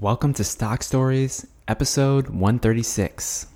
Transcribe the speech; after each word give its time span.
Welcome 0.00 0.32
to 0.34 0.44
Stock 0.44 0.84
Stories, 0.84 1.44
episode 1.66 2.28
136. 2.28 3.46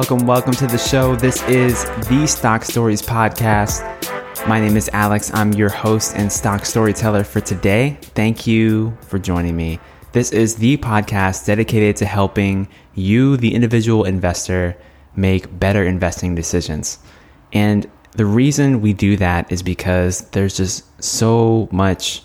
Welcome, 0.00 0.26
welcome 0.26 0.54
to 0.54 0.66
the 0.66 0.78
show. 0.78 1.14
This 1.14 1.42
is 1.42 1.84
the 2.08 2.24
Stock 2.26 2.64
Stories 2.64 3.02
podcast. 3.02 3.84
My 4.48 4.58
name 4.58 4.78
is 4.78 4.88
Alex. 4.94 5.30
I'm 5.34 5.52
your 5.52 5.68
host 5.68 6.16
and 6.16 6.32
stock 6.32 6.64
storyteller 6.64 7.22
for 7.22 7.42
today. 7.42 7.98
Thank 8.00 8.46
you 8.46 8.96
for 9.02 9.18
joining 9.18 9.56
me. 9.56 9.78
This 10.12 10.32
is 10.32 10.56
the 10.56 10.78
podcast 10.78 11.44
dedicated 11.44 11.96
to 11.96 12.06
helping 12.06 12.66
you, 12.94 13.36
the 13.36 13.54
individual 13.54 14.04
investor, 14.04 14.74
make 15.16 15.60
better 15.60 15.84
investing 15.84 16.34
decisions. 16.34 16.98
And 17.52 17.86
the 18.12 18.24
reason 18.24 18.80
we 18.80 18.94
do 18.94 19.18
that 19.18 19.52
is 19.52 19.62
because 19.62 20.22
there's 20.30 20.56
just 20.56 20.82
so 21.04 21.68
much 21.72 22.22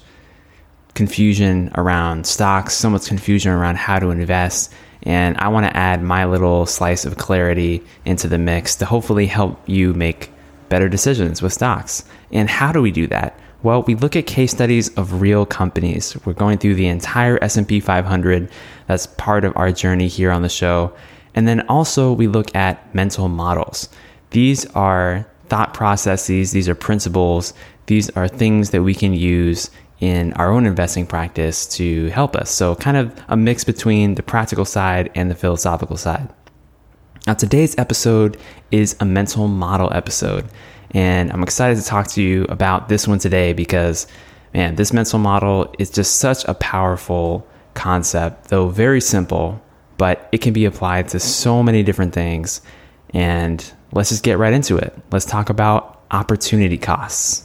confusion 0.94 1.72
around 1.76 2.26
stocks, 2.26 2.74
so 2.74 2.90
much 2.90 3.08
confusion 3.08 3.52
around 3.52 3.76
how 3.76 4.00
to 4.00 4.12
invest. 4.12 4.74
And 5.06 5.38
I 5.38 5.48
want 5.50 5.66
to 5.68 5.78
add 5.78 6.02
my 6.02 6.26
little 6.26 6.66
slice 6.66 7.06
of 7.06 7.18
clarity 7.18 7.84
into 8.06 8.28
the 8.28 8.38
mix 8.38 8.76
to 8.78 8.86
hopefully 8.86 9.28
help 9.28 9.62
you 9.68 9.94
make 9.94 10.32
better 10.70 10.90
decisions 10.90 11.42
with 11.42 11.54
stocks. 11.54 12.04
And 12.32 12.50
how 12.50 12.72
do 12.72 12.82
we 12.82 12.92
do 12.92 13.08
that? 13.08 13.40
Well, 13.62 13.84
we 13.84 13.96
look 13.96 14.16
at 14.16 14.28
case 14.28 14.52
studies 14.52 14.90
of 14.96 15.22
real 15.22 15.46
companies. 15.46 16.16
We're 16.26 16.34
going 16.34 16.58
through 16.58 16.76
the 16.76 16.88
entire 16.88 17.44
S&P 17.44 17.80
500. 17.80 18.50
That's 18.88 19.08
part 19.08 19.46
of 19.46 19.56
our 19.56 19.72
journey 19.72 20.08
here 20.08 20.32
on 20.32 20.42
the 20.42 20.50
show. 20.50 20.94
And 21.34 21.48
then 21.48 21.62
also 21.68 22.14
we 22.14 22.28
look 22.28 22.56
at 22.56 22.94
mental 22.94 23.28
models. 23.28 23.90
These 24.32 24.66
are 24.68 25.28
thought 25.48 25.74
processes, 25.74 26.52
these 26.52 26.68
are 26.68 26.76
principles, 26.76 27.54
these 27.86 28.10
are 28.12 28.28
things 28.28 28.72
that 28.72 28.82
we 28.82 28.96
can 28.96 29.14
use 29.14 29.70
in 30.00 30.34
our 30.34 30.52
own 30.52 30.66
investing 30.66 31.06
practice 31.06 31.66
to 31.66 32.08
help 32.10 32.36
us. 32.36 32.52
So, 32.52 32.76
kind 32.76 32.98
of 32.98 33.14
a 33.28 33.38
mix 33.38 33.64
between 33.64 34.16
the 34.16 34.24
practical 34.24 34.66
side 34.66 35.12
and 35.16 35.32
the 35.32 35.36
philosophical 35.36 35.98
side. 35.98 36.30
Now, 37.28 37.34
today's 37.34 37.78
episode 37.78 38.38
is 38.72 38.96
a 39.00 39.06
mental 39.06 39.48
model 39.48 39.92
episode, 39.94 40.46
and 40.92 41.32
I'm 41.32 41.44
excited 41.44 41.78
to 41.82 41.86
talk 41.86 42.08
to 42.10 42.22
you 42.22 42.46
about 42.50 42.90
this 42.90 43.08
one 43.08 43.20
today 43.20 43.54
because, 43.54 44.08
man, 44.54 44.76
this 44.76 44.94
mental 44.94 45.20
model 45.20 45.74
is 45.80 45.90
just 45.90 46.18
such 46.18 46.46
a 46.46 46.54
powerful 46.54 47.48
concept, 47.74 48.50
though 48.50 48.70
very 48.70 49.02
simple, 49.02 49.62
but 49.98 50.28
it 50.32 50.40
can 50.40 50.54
be 50.54 50.66
applied 50.66 51.08
to 51.10 51.20
so 51.20 51.64
many 51.64 51.84
different 51.84 52.14
things. 52.14 52.62
And 53.12 53.64
let's 53.92 54.10
just 54.10 54.24
get 54.24 54.38
right 54.38 54.54
into 54.54 54.78
it. 54.78 54.94
Let's 55.12 55.26
talk 55.26 55.50
about 55.50 56.04
opportunity 56.12 56.78
costs. 56.78 57.45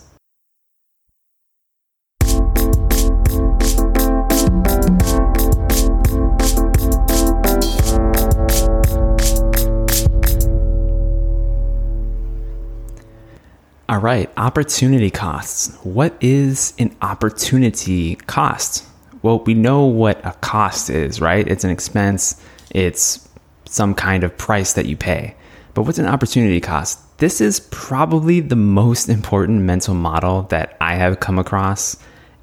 All 13.90 13.98
right, 13.98 14.30
opportunity 14.36 15.11
costs. 15.11 15.74
What 15.83 16.14
is 16.20 16.74
an 16.78 16.95
opportunity 17.02 18.14
cost? 18.14 18.86
Well, 19.23 19.40
we 19.40 19.55
know 19.55 19.84
what 19.84 20.24
a 20.24 20.30
cost 20.34 20.90
is, 20.90 21.20
right? 21.20 21.45
It's 21.48 21.64
an 21.64 21.70
expense, 21.70 22.40
it's 22.70 23.29
some 23.64 23.95
kind 23.95 24.23
of 24.23 24.39
price 24.39 24.74
that 24.74 24.86
you 24.86 24.96
pay. 24.96 25.34
But 25.74 25.83
what's 25.83 25.98
an 25.98 26.06
opportunity 26.06 26.61
cost? 26.61 27.00
This 27.18 27.40
is 27.40 27.67
probably 27.73 28.39
the 28.39 28.55
most 28.55 29.08
important 29.08 29.62
mental 29.62 29.95
model 29.95 30.42
that 30.50 30.77
I 30.80 30.95
have 30.95 31.18
come 31.18 31.40
across 31.40 31.96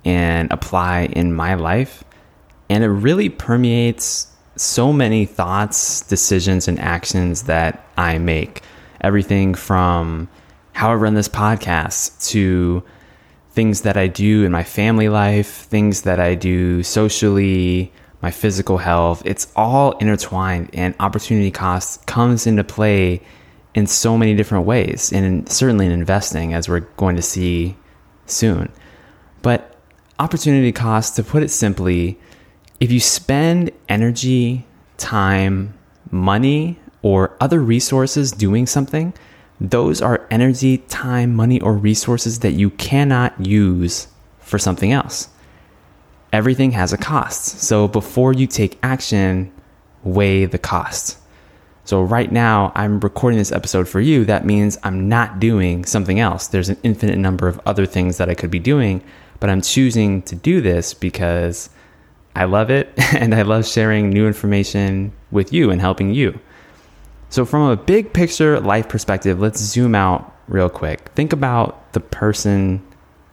and 0.04 0.52
apply 0.52 1.04
in 1.14 1.32
my 1.32 1.54
life. 1.54 2.04
And 2.70 2.84
it 2.84 2.90
really 2.90 3.30
permeates 3.30 4.28
so 4.58 4.92
many 4.92 5.26
thoughts, 5.26 6.02
decisions, 6.02 6.68
and 6.68 6.78
actions 6.78 7.44
that 7.44 7.88
I 7.96 8.18
make. 8.18 8.64
Everything 9.00 9.54
from 9.54 10.28
how 10.78 10.92
I 10.92 10.94
run 10.94 11.16
this 11.16 11.28
podcast 11.28 12.30
to 12.30 12.84
things 13.50 13.82
that 13.82 13.98
I 13.98 14.06
do 14.06 14.44
in 14.44 14.52
my 14.52 14.64
family 14.64 15.10
life, 15.10 15.48
things 15.48 16.04
that 16.04 16.20
I 16.20 16.36
do 16.36 16.84
socially, 16.84 17.92
my 18.22 18.30
physical 18.30 18.78
health. 18.78 19.24
It's 19.26 19.48
all 19.56 19.98
intertwined, 19.98 20.70
and 20.74 20.94
opportunity 21.00 21.50
cost 21.50 22.06
comes 22.06 22.46
into 22.46 22.64
play 22.64 23.22
in 23.74 23.88
so 23.88 24.20
many 24.20 24.36
different 24.36 24.68
ways, 24.68 25.12
and 25.12 25.50
certainly 25.50 25.88
in 25.88 25.92
investing, 25.92 26.54
as 26.54 26.70
we're 26.70 26.82
going 26.82 27.16
to 27.16 27.24
see 27.24 27.76
soon. 28.28 28.72
But 29.42 29.76
opportunity 30.20 30.72
cost, 30.72 31.16
to 31.16 31.24
put 31.24 31.42
it 31.42 31.50
simply, 31.50 32.20
if 32.80 32.92
you 32.92 33.00
spend 33.00 33.72
energy, 33.90 34.68
time, 34.98 35.74
money, 36.12 36.78
or 37.02 37.36
other 37.42 37.62
resources 37.62 38.32
doing 38.32 38.68
something, 38.68 39.16
those 39.60 40.02
are 40.02 40.28
energy, 40.30 40.78
time, 40.78 41.36
money, 41.36 41.60
or 41.62 41.74
resources 41.74 42.40
that 42.40 42.52
you 42.52 42.70
cannot 42.72 43.46
use 43.46 44.08
for 44.40 44.60
something 44.60 44.92
else. 44.92 45.30
Everything 46.32 46.72
has 46.72 46.94
a 46.94 46.98
cost. 46.98 47.60
So 47.60 47.88
before 47.88 48.34
you 48.34 48.46
take 48.48 48.78
action, 48.84 49.52
weigh 50.04 50.46
the 50.46 50.60
cost. 50.60 51.18
So 51.86 52.02
right 52.02 52.32
now, 52.32 52.74
I'm 52.76 53.00
recording 53.00 53.40
this 53.40 53.52
episode 53.52 53.88
for 53.88 54.02
you. 54.02 54.26
That 54.26 54.46
means 54.46 54.78
I'm 54.84 55.08
not 55.08 55.40
doing 55.40 55.86
something 55.86 56.20
else. 56.20 56.48
There's 56.48 56.70
an 56.70 56.78
infinite 56.84 57.18
number 57.18 57.48
of 57.48 57.60
other 57.66 57.86
things 57.86 58.18
that 58.18 58.30
I 58.30 58.36
could 58.36 58.52
be 58.52 58.60
doing, 58.60 59.02
but 59.40 59.50
I'm 59.50 59.62
choosing 59.62 60.22
to 60.24 60.36
do 60.36 60.60
this 60.60 60.94
because 60.94 61.70
I 62.36 62.44
love 62.44 62.70
it 62.70 62.94
and 63.16 63.34
I 63.34 63.44
love 63.44 63.66
sharing 63.66 64.10
new 64.10 64.28
information 64.28 65.14
with 65.32 65.54
you 65.54 65.72
and 65.72 65.80
helping 65.80 66.14
you. 66.14 66.40
So, 67.30 67.46
from 67.46 67.64
a 67.64 67.76
big 67.76 68.14
picture 68.14 68.60
life 68.60 68.88
perspective, 68.88 69.40
let's 69.40 69.60
zoom 69.60 69.96
out 69.96 70.34
real 70.48 70.70
quick. 70.70 71.10
Think 71.10 71.34
about 71.34 71.94
the 71.94 72.00
person 72.00 72.82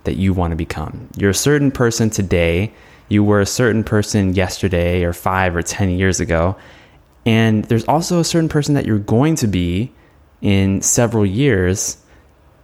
that 0.03 0.17
you 0.17 0.33
want 0.33 0.51
to 0.51 0.57
become. 0.57 1.09
You're 1.17 1.31
a 1.31 1.35
certain 1.35 1.71
person 1.71 2.11
today, 2.11 2.73
you 3.09 3.23
were 3.23 3.41
a 3.41 3.47
certain 3.47 3.85
person 3.85 4.35
yesterday 4.35 5.05
or 5.05 5.13
five 5.13 5.55
or 5.55 5.63
10 5.63 5.91
years 5.91 6.21
ago. 6.21 6.57
And 7.27 7.65
there's 7.67 7.85
also 7.85 8.21
a 8.21 8.25
certain 8.25 8.49
person 8.49 8.75
that 8.75 8.85
you're 8.85 8.99
going 8.99 9.37
to 9.37 9.47
be 9.47 9.93
in 10.43 10.83
several 10.83 11.25
years 11.25 11.97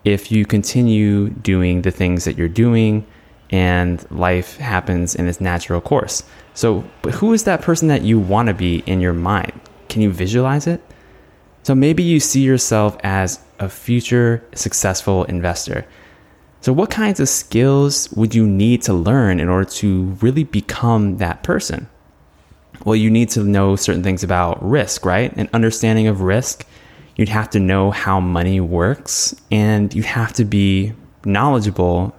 if 0.04 0.30
you 0.30 0.44
continue 0.44 1.30
doing 1.30 1.82
the 1.82 1.90
things 1.90 2.24
that 2.24 2.36
you're 2.36 2.48
doing 2.48 3.06
and 3.50 4.04
life 4.10 4.56
happens 4.58 5.14
in 5.14 5.26
its 5.26 5.40
natural 5.40 5.80
course. 5.80 6.22
So, 6.54 6.80
who 7.14 7.32
is 7.32 7.44
that 7.44 7.62
person 7.62 7.88
that 7.88 8.02
you 8.02 8.18
want 8.18 8.48
to 8.48 8.54
be 8.54 8.82
in 8.86 9.00
your 9.00 9.12
mind? 9.12 9.58
Can 9.88 10.02
you 10.02 10.10
visualize 10.10 10.66
it? 10.66 10.80
So 11.62 11.74
maybe 11.74 12.02
you 12.02 12.20
see 12.20 12.42
yourself 12.42 12.96
as 13.02 13.40
a 13.58 13.68
future 13.68 14.42
successful 14.54 15.24
investor. 15.24 15.86
So, 16.62 16.72
what 16.72 16.90
kinds 16.90 17.20
of 17.20 17.28
skills 17.28 18.10
would 18.12 18.34
you 18.34 18.46
need 18.46 18.82
to 18.82 18.92
learn 18.92 19.40
in 19.40 19.48
order 19.48 19.68
to 19.70 20.04
really 20.20 20.44
become 20.44 21.16
that 21.18 21.42
person? 21.42 21.88
Well, 22.84 22.96
you 22.96 23.10
need 23.10 23.30
to 23.30 23.44
know 23.44 23.76
certain 23.76 24.02
things 24.02 24.22
about 24.22 24.62
risk, 24.62 25.04
right? 25.04 25.34
An 25.36 25.48
understanding 25.52 26.06
of 26.06 26.22
risk. 26.22 26.66
You'd 27.16 27.28
have 27.28 27.50
to 27.50 27.60
know 27.60 27.90
how 27.90 28.20
money 28.20 28.60
works, 28.60 29.34
and 29.50 29.94
you 29.94 30.02
have 30.02 30.32
to 30.34 30.44
be 30.44 30.94
knowledgeable 31.24 32.14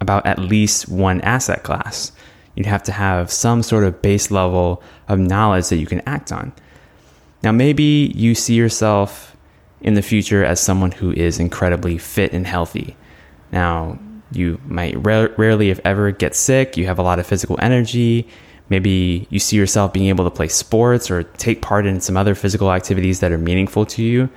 about 0.00 0.24
at 0.24 0.38
least 0.38 0.88
one 0.88 1.20
asset 1.20 1.62
class. 1.62 2.12
You'd 2.54 2.66
have 2.66 2.82
to 2.84 2.92
have 2.92 3.30
some 3.30 3.62
sort 3.62 3.84
of 3.84 4.00
base 4.02 4.30
level 4.30 4.82
of 5.08 5.18
knowledge 5.18 5.68
that 5.68 5.76
you 5.76 5.86
can 5.86 6.00
act 6.06 6.32
on. 6.32 6.52
Now, 7.42 7.52
maybe 7.52 8.12
you 8.14 8.34
see 8.34 8.54
yourself 8.54 9.36
in 9.80 9.94
the 9.94 10.02
future 10.02 10.44
as 10.44 10.60
someone 10.60 10.92
who 10.92 11.12
is 11.12 11.38
incredibly 11.38 11.96
fit 11.96 12.32
and 12.32 12.46
healthy. 12.46 12.96
Now, 13.50 13.98
you 14.32 14.60
might 14.66 14.94
rarely, 15.04 15.70
if 15.70 15.80
ever, 15.84 16.10
get 16.12 16.34
sick. 16.34 16.76
You 16.76 16.86
have 16.86 16.98
a 16.98 17.02
lot 17.02 17.18
of 17.18 17.26
physical 17.26 17.58
energy. 17.60 18.28
Maybe 18.68 19.26
you 19.30 19.38
see 19.38 19.56
yourself 19.56 19.92
being 19.92 20.06
able 20.06 20.24
to 20.24 20.30
play 20.30 20.48
sports 20.48 21.10
or 21.10 21.24
take 21.24 21.62
part 21.62 21.86
in 21.86 22.00
some 22.00 22.16
other 22.16 22.34
physical 22.34 22.72
activities 22.72 23.20
that 23.20 23.32
are 23.32 23.38
meaningful 23.38 23.84
to 23.86 24.02
you. 24.02 24.28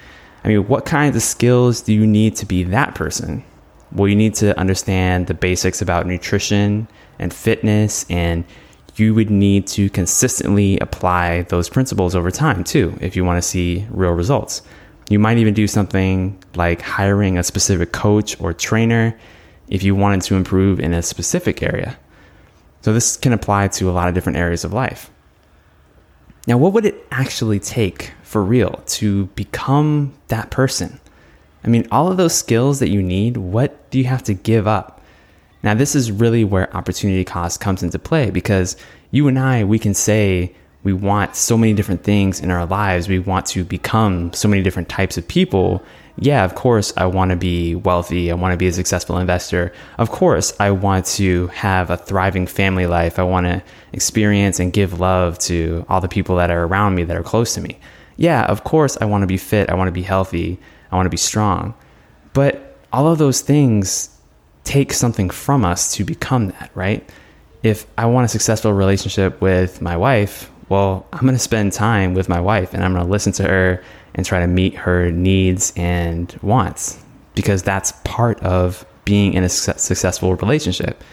I 0.44 0.48
mean, 0.48 0.68
what 0.68 0.86
kinds 0.86 1.16
of 1.16 1.22
skills 1.22 1.82
do 1.82 1.94
you 1.94 2.08
need 2.08 2.36
to 2.38 2.46
be 2.46 2.64
that 2.64 2.96
person? 2.96 3.44
Well, 3.92 4.08
you 4.08 4.16
need 4.16 4.34
to 4.36 4.58
understand 4.60 5.28
the 5.28 5.36
basics 5.36 5.82
about 5.82 6.08
nutrition 6.08 6.88
and 7.20 7.32
fitness, 7.32 8.06
and 8.10 8.44
you 8.95 9.13
would 9.13 9.30
need 9.30 9.68
to 9.68 9.90
consistently 9.90 10.80
apply 10.80 11.44
those 11.44 11.69
principles 11.69 12.16
over 12.16 12.31
time 12.31 12.63
too 12.63 12.98
if 13.01 13.16
you 13.16 13.25
want 13.25 13.42
to 13.42 13.48
see 13.48 13.86
real 13.90 14.12
results. 14.12 14.62
You 15.10 15.19
might 15.19 15.38
even 15.38 15.54
do 15.54 15.68
something 15.68 16.42
like 16.56 16.81
hiring 16.81 17.38
a 17.38 17.44
specific 17.44 17.92
coach 17.92 18.40
or 18.40 18.54
trainer 18.54 19.18
if 19.68 19.84
you 19.84 19.95
wanted 19.95 20.22
to 20.24 20.36
improve 20.36 20.80
in 20.80 20.94
a 20.94 21.01
specific 21.01 21.62
area. 21.62 21.98
So, 22.81 22.94
this 22.94 23.18
can 23.18 23.34
apply 23.34 23.69
to 23.69 23.90
a 23.90 23.94
lot 23.94 24.10
of 24.10 24.13
different 24.13 24.38
areas 24.38 24.63
of 24.63 24.74
life. 24.74 25.10
Now, 26.48 26.57
what 26.57 26.74
would 26.74 26.86
it 26.86 27.06
actually 27.12 27.60
take 27.60 28.12
for 28.24 28.44
real 28.44 28.84
to 28.88 29.28
become 29.28 30.13
that 30.28 30.51
person? 30.51 31.00
I 31.63 31.69
mean, 31.69 31.88
all 31.92 32.12
of 32.12 32.18
those 32.18 32.36
skills 32.36 32.80
that 32.80 32.89
you 32.89 33.01
need, 33.01 33.38
what 33.38 33.89
do 33.89 33.98
you 33.98 34.06
have 34.06 34.24
to 34.24 34.34
give 34.34 34.68
up? 34.68 35.01
Now, 35.63 35.74
this 35.74 35.95
is 35.95 36.12
really 36.12 36.44
where 36.44 36.75
opportunity 36.75 37.24
cost 37.24 37.62
comes 37.62 37.83
into 37.83 37.98
play 37.98 38.30
because 38.30 38.75
you 39.12 39.27
and 39.27 39.39
I, 39.39 39.63
we 39.63 39.80
can 39.80 39.94
say 39.94 40.54
we 40.83 40.92
want 40.92 41.36
so 41.36 41.57
many 41.57 41.74
different 41.74 42.04
things 42.04 42.42
in 42.42 42.51
our 42.51 42.65
lives. 42.65 43.07
We 43.07 43.19
want 43.19 43.45
to 43.48 43.63
become 43.63 44.33
so 44.33 44.50
many 44.50 44.62
different 44.62 44.89
types 44.89 45.18
of 45.18 45.25
people. 45.27 45.81
Yeah, 46.18 46.44
of 46.44 46.56
course, 46.56 46.94
I 46.98 47.06
want 47.06 47.31
to 47.31 47.38
be 47.38 47.75
wealthy. 47.75 48.30
I 48.30 48.36
want 48.36 48.51
to 48.51 48.57
be 48.57 48.68
a 48.68 48.74
successful 48.74 49.18
investor. 49.18 49.71
Of 49.98 50.12
course, 50.12 50.54
I 50.60 50.71
want 50.71 51.06
to 51.06 51.48
have 51.48 51.89
a 51.89 51.98
thriving 51.98 52.45
family 52.45 52.86
life. 52.86 53.18
I 53.18 53.24
want 53.24 53.45
to 53.48 53.63
experience 53.94 54.60
and 54.60 54.74
give 54.74 55.00
love 55.00 55.39
to 55.39 55.86
all 55.88 56.01
the 56.01 56.10
people 56.10 56.36
that 56.36 56.51
are 56.51 56.65
around 56.65 56.95
me 56.95 57.04
that 57.06 57.15
are 57.15 57.24
close 57.24 57.54
to 57.56 57.62
me. 57.62 57.80
Yeah, 58.18 58.44
of 58.45 58.63
course, 58.63 58.98
I 59.00 59.06
want 59.06 59.24
to 59.24 59.27
be 59.27 59.38
fit. 59.38 59.69
I 59.69 59.75
want 59.75 59.88
to 59.88 59.94
be 59.94 60.04
healthy. 60.04 60.60
I 60.92 60.95
want 60.98 61.06
to 61.06 61.12
be 61.12 61.18
strong. 61.18 61.74
But 62.33 62.77
all 62.92 63.07
of 63.07 63.18
those 63.18 63.42
things 63.42 64.10
take 64.63 64.94
something 64.94 65.30
from 65.30 65.65
us 65.65 65.94
to 65.95 66.04
become 66.04 66.48
that, 66.50 66.71
right? 66.74 67.07
If 67.63 67.86
I 67.98 68.06
want 68.06 68.25
a 68.25 68.27
successful 68.27 68.74
relationship 68.74 69.39
with 69.42 69.81
my 69.81 69.95
wife, 69.95 70.51
well, 70.69 71.06
I'm 71.13 71.21
going 71.21 71.33
to 71.33 71.39
spend 71.39 71.74
time 71.74 72.13
with 72.13 72.30
my 72.30 72.39
wife 72.39 72.74
and 72.74 72.83
I'm 72.83 72.94
going 72.94 73.06
to 73.06 73.12
listen 73.12 73.33
to 73.33 73.44
her 73.44 73.83
and 74.15 74.25
try 74.25 74.39
to 74.39 74.48
meet 74.48 74.75
her 74.75 75.12
needs 75.12 75.74
and 75.75 76.38
wants 76.42 77.04
because 77.36 77.63
that's 77.63 77.94
part 78.04 78.39
of 78.42 78.86
being 79.06 79.33
in 79.33 79.44
a 79.44 79.50
successful 79.50 80.36
relationship. 80.36 81.04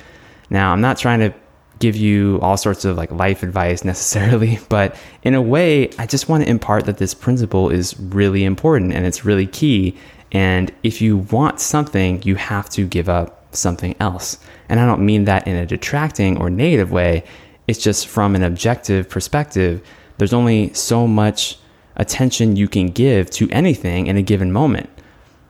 Now, 0.48 0.72
I'm 0.72 0.80
not 0.80 0.98
trying 0.98 1.20
to 1.20 1.34
give 1.78 1.96
you 1.96 2.38
all 2.42 2.56
sorts 2.56 2.84
of 2.84 2.96
like 2.96 3.10
life 3.10 3.42
advice 3.42 3.84
necessarily, 3.92 4.58
but 4.68 4.96
in 5.22 5.34
a 5.34 5.42
way, 5.42 5.90
I 5.98 6.06
just 6.06 6.28
want 6.28 6.44
to 6.44 6.50
impart 6.50 6.84
that 6.86 6.98
this 6.98 7.14
principle 7.14 7.70
is 7.70 7.98
really 7.98 8.44
important 8.44 8.92
and 8.92 9.06
it's 9.06 9.24
really 9.24 9.46
key. 9.46 9.96
And 10.32 10.72
if 10.82 11.00
you 11.00 11.18
want 11.18 11.60
something, 11.60 12.22
you 12.22 12.36
have 12.36 12.70
to 12.70 12.86
give 12.86 13.08
up 13.08 13.39
something 13.52 13.94
else. 14.00 14.38
And 14.68 14.80
I 14.80 14.86
don't 14.86 15.04
mean 15.04 15.24
that 15.24 15.46
in 15.46 15.56
a 15.56 15.66
detracting 15.66 16.36
or 16.38 16.50
negative 16.50 16.92
way. 16.92 17.24
It's 17.66 17.82
just 17.82 18.06
from 18.06 18.34
an 18.34 18.42
objective 18.42 19.08
perspective, 19.08 19.82
there's 20.18 20.32
only 20.32 20.72
so 20.74 21.06
much 21.06 21.58
attention 21.96 22.56
you 22.56 22.68
can 22.68 22.86
give 22.86 23.30
to 23.30 23.48
anything 23.50 24.06
in 24.06 24.16
a 24.16 24.22
given 24.22 24.52
moment. 24.52 24.88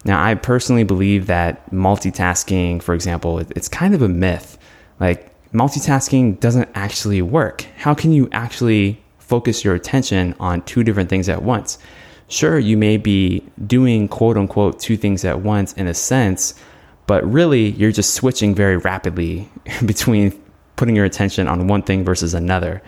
Now, 0.04 0.22
I 0.22 0.34
personally 0.34 0.84
believe 0.84 1.26
that 1.26 1.70
multitasking, 1.70 2.82
for 2.82 2.94
example, 2.94 3.38
it's 3.38 3.68
kind 3.68 3.94
of 3.94 4.02
a 4.02 4.08
myth. 4.08 4.58
Like, 4.98 5.30
multitasking 5.52 6.40
doesn't 6.40 6.68
actually 6.74 7.20
work. 7.22 7.66
How 7.76 7.94
can 7.94 8.12
you 8.12 8.28
actually 8.32 9.02
focus 9.18 9.64
your 9.64 9.74
attention 9.74 10.34
on 10.40 10.62
two 10.62 10.82
different 10.82 11.10
things 11.10 11.28
at 11.28 11.42
once? 11.42 11.78
Sure, 12.28 12.58
you 12.58 12.76
may 12.76 12.96
be 12.96 13.44
doing 13.66 14.08
quote 14.08 14.36
unquote 14.36 14.78
two 14.78 14.96
things 14.96 15.24
at 15.24 15.40
once 15.40 15.72
in 15.74 15.86
a 15.86 15.94
sense, 15.94 16.54
but 17.10 17.28
really 17.28 17.70
you're 17.70 17.90
just 17.90 18.14
switching 18.14 18.54
very 18.54 18.76
rapidly 18.76 19.48
between 19.84 20.30
putting 20.76 20.94
your 20.94 21.04
attention 21.04 21.48
on 21.48 21.66
one 21.66 21.82
thing 21.82 22.04
versus 22.04 22.34
another. 22.34 22.80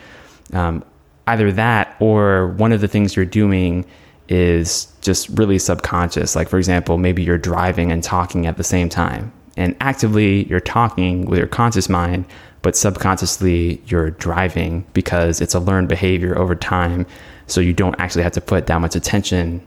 Um, 0.53 0.85
either 1.27 1.51
that 1.51 1.97
or 1.99 2.47
one 2.51 2.71
of 2.71 2.81
the 2.81 2.87
things 2.87 3.17
you're 3.17 3.25
doing 3.25 3.85
is 4.29 4.87
just 5.01 5.29
really 5.31 5.59
subconscious. 5.59 6.37
Like, 6.37 6.49
for 6.49 6.57
example, 6.59 6.99
maybe 6.99 7.21
you're 7.25 7.37
driving 7.37 7.91
and 7.91 8.01
talking 8.01 8.47
at 8.47 8.59
the 8.59 8.63
same 8.63 8.89
time. 8.89 9.33
And 9.57 9.75
actively, 9.81 10.45
you're 10.45 10.61
talking 10.61 11.27
with 11.27 11.41
your 11.41 11.49
conscious 11.49 11.89
mind, 11.89 12.25
but 12.63 12.77
subconsciously 12.77 13.83
you're 13.87 14.13
driving 14.13 14.87
because 14.93 15.41
it's 15.41 15.57
a 15.57 15.59
learned 15.59 15.89
behavior 15.89 16.39
over 16.39 16.55
time. 16.55 17.07
So 17.49 17.61
you 17.61 17.73
don't 17.73 17.99
actually 17.99 18.23
have 18.23 18.35
to 18.35 18.41
put 18.41 18.69
that 18.69 18.81
much 18.81 18.95
attention 18.95 19.67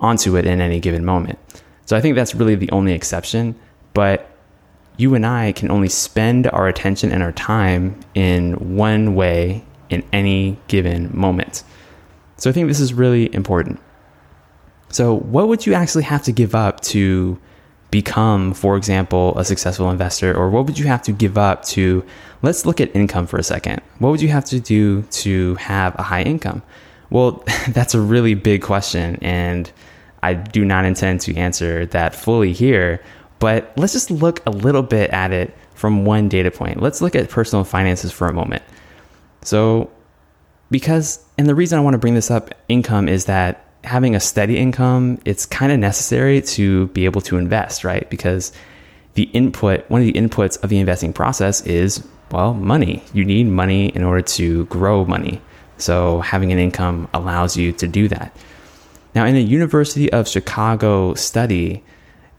onto 0.00 0.36
it 0.36 0.46
in 0.46 0.60
any 0.60 0.80
given 0.80 1.04
moment. 1.04 1.38
So 1.86 1.96
I 1.96 2.00
think 2.00 2.16
that's 2.16 2.34
really 2.34 2.56
the 2.56 2.72
only 2.72 2.92
exception. 2.92 3.54
But 3.94 4.30
you 4.96 5.14
and 5.14 5.24
I 5.26 5.52
can 5.52 5.70
only 5.70 5.88
spend 5.88 6.46
our 6.48 6.68
attention 6.68 7.10
and 7.10 7.22
our 7.22 7.32
time 7.32 7.98
in 8.14 8.76
one 8.76 9.14
way 9.14 9.64
in 9.90 10.04
any 10.12 10.58
given 10.68 11.10
moment. 11.16 11.62
So 12.36 12.50
I 12.50 12.52
think 12.52 12.68
this 12.68 12.80
is 12.80 12.92
really 12.92 13.32
important. 13.34 13.80
So, 14.90 15.14
what 15.14 15.48
would 15.48 15.66
you 15.66 15.74
actually 15.74 16.04
have 16.04 16.22
to 16.24 16.32
give 16.32 16.54
up 16.54 16.80
to 16.82 17.38
become, 17.90 18.54
for 18.54 18.76
example, 18.76 19.36
a 19.36 19.44
successful 19.44 19.90
investor? 19.90 20.36
Or 20.36 20.50
what 20.50 20.66
would 20.66 20.78
you 20.78 20.86
have 20.86 21.02
to 21.02 21.12
give 21.12 21.36
up 21.38 21.64
to, 21.66 22.04
let's 22.42 22.66
look 22.66 22.80
at 22.80 22.94
income 22.94 23.26
for 23.26 23.36
a 23.36 23.42
second. 23.42 23.80
What 23.98 24.10
would 24.10 24.22
you 24.22 24.28
have 24.28 24.44
to 24.46 24.60
do 24.60 25.02
to 25.02 25.54
have 25.56 25.94
a 25.98 26.02
high 26.02 26.22
income? 26.22 26.62
Well, 27.10 27.44
that's 27.68 27.94
a 27.94 28.00
really 28.00 28.34
big 28.34 28.62
question. 28.62 29.16
And 29.20 29.70
I 30.22 30.34
do 30.34 30.64
not 30.64 30.84
intend 30.84 31.20
to 31.22 31.36
answer 31.36 31.86
that 31.86 32.14
fully 32.14 32.52
here. 32.52 33.02
But 33.44 33.70
let's 33.76 33.92
just 33.92 34.10
look 34.10 34.40
a 34.46 34.50
little 34.50 34.82
bit 34.82 35.10
at 35.10 35.30
it 35.30 35.54
from 35.74 36.06
one 36.06 36.30
data 36.30 36.50
point. 36.50 36.80
Let's 36.80 37.02
look 37.02 37.14
at 37.14 37.28
personal 37.28 37.62
finances 37.62 38.10
for 38.10 38.26
a 38.26 38.32
moment. 38.32 38.62
So, 39.42 39.90
because, 40.70 41.22
and 41.36 41.46
the 41.46 41.54
reason 41.54 41.78
I 41.78 41.82
want 41.82 41.92
to 41.92 41.98
bring 41.98 42.14
this 42.14 42.30
up, 42.30 42.54
income, 42.68 43.06
is 43.06 43.26
that 43.26 43.62
having 43.84 44.14
a 44.14 44.20
steady 44.20 44.56
income, 44.56 45.18
it's 45.26 45.44
kind 45.44 45.70
of 45.72 45.78
necessary 45.78 46.40
to 46.56 46.86
be 46.86 47.04
able 47.04 47.20
to 47.20 47.36
invest, 47.36 47.84
right? 47.84 48.08
Because 48.08 48.50
the 49.12 49.24
input, 49.34 49.84
one 49.90 50.00
of 50.00 50.06
the 50.06 50.14
inputs 50.14 50.58
of 50.62 50.70
the 50.70 50.78
investing 50.78 51.12
process 51.12 51.60
is, 51.66 52.02
well, 52.30 52.54
money. 52.54 53.04
You 53.12 53.26
need 53.26 53.44
money 53.44 53.88
in 53.88 54.04
order 54.04 54.22
to 54.22 54.64
grow 54.64 55.04
money. 55.04 55.42
So 55.76 56.20
having 56.20 56.50
an 56.50 56.58
income 56.58 57.10
allows 57.12 57.58
you 57.58 57.72
to 57.72 57.86
do 57.86 58.08
that. 58.08 58.34
Now, 59.14 59.26
in 59.26 59.36
a 59.36 59.40
University 59.40 60.10
of 60.14 60.26
Chicago 60.26 61.12
study, 61.12 61.84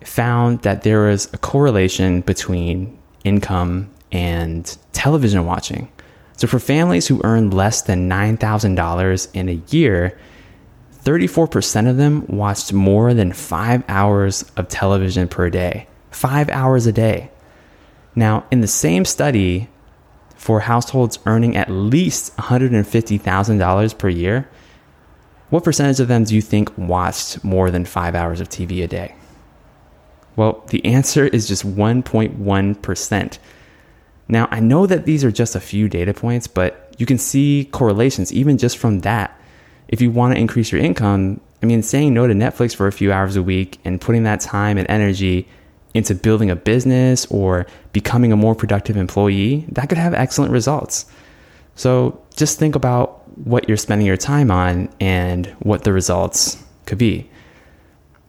found 0.06 0.62
that 0.62 0.84
there 0.84 1.02
was 1.04 1.32
a 1.34 1.38
correlation 1.38 2.22
between 2.22 2.98
income 3.24 3.92
and 4.12 4.78
television 4.94 5.46
watching. 5.46 5.92
So 6.38 6.48
for 6.48 6.60
families 6.60 7.08
who 7.08 7.22
earn 7.24 7.50
less 7.50 7.82
than 7.82 8.10
$9,000 8.10 9.28
in 9.34 9.50
a 9.50 9.62
year, 9.70 10.18
34% 11.04 11.90
of 11.90 11.98
them 11.98 12.26
watched 12.28 12.74
more 12.74 13.14
than 13.14 13.32
five 13.32 13.84
hours 13.88 14.44
of 14.58 14.68
television 14.68 15.28
per 15.28 15.50
day. 15.50 15.88
Five 16.12 16.50
hours 16.50 16.88
a 16.88 16.92
day. 16.92 17.30
Now, 18.16 18.46
in 18.52 18.62
the 18.62 18.68
same 18.68 19.06
study, 19.06 19.70
for 20.36 20.62
households 20.62 21.20
earning 21.26 21.56
at 21.56 21.70
least 21.70 22.36
$150,000 22.38 23.98
per 23.98 24.10
year, 24.10 24.50
what 25.50 25.64
percentage 25.64 26.00
of 26.00 26.08
them 26.08 26.24
do 26.24 26.36
you 26.36 26.42
think 26.42 26.76
watched 26.78 27.44
more 27.44 27.72
than 27.72 27.86
five 27.86 28.16
hours 28.16 28.42
of 28.42 28.50
TV 28.50 28.84
a 28.84 28.88
day? 28.88 29.16
Well, 30.36 30.64
the 30.68 30.84
answer 30.86 31.26
is 31.28 31.48
just 31.48 31.66
1.1%. 31.66 33.38
Now, 34.28 34.48
I 34.52 34.60
know 34.60 34.86
that 34.86 35.06
these 35.06 35.24
are 35.24 35.32
just 35.32 35.56
a 35.56 35.60
few 35.60 35.88
data 35.88 36.14
points, 36.14 36.48
but 36.48 36.94
you 36.98 37.06
can 37.06 37.18
see 37.18 37.70
correlations 37.72 38.34
even 38.34 38.58
just 38.58 38.78
from 38.78 39.00
that 39.00 39.40
if 39.88 40.02
you 40.02 40.12
want 40.12 40.34
to 40.34 40.40
increase 40.40 40.72
your 40.72 40.82
income, 40.82 41.40
I 41.62 41.66
mean, 41.66 41.84
saying 41.84 42.14
no 42.14 42.28
to 42.28 42.34
Netflix 42.34 42.76
for 42.76 42.88
a 42.88 42.92
few 42.92 43.12
hours 43.12 43.36
a 43.36 43.44
week 43.44 43.80
and 43.86 44.02
putting 44.02 44.24
that 44.24 44.40
time 44.42 44.78
and 44.78 44.90
energy 44.90 45.48
into 45.94 46.14
building 46.14 46.50
a 46.50 46.56
business 46.56 47.26
or 47.28 47.66
becoming 47.94 48.32
a 48.32 48.36
more 48.36 48.56
productive 48.56 48.98
employee, 48.98 49.66
that 49.70 49.88
could 49.88 49.98
have 49.98 50.14
excellent 50.14 50.52
results. 50.52 51.06
So 51.76 52.22
just 52.36 52.60
think 52.60 52.76
about 52.76 53.28
what 53.38 53.68
you're 53.68 53.78
spending 53.78 54.08
your 54.08 54.18
time 54.18 54.52
on 54.52 54.90
and 55.00 55.48
what 55.60 55.84
the 55.84 55.94
results 55.94 56.62
could 56.86 56.98
be. 56.98 57.30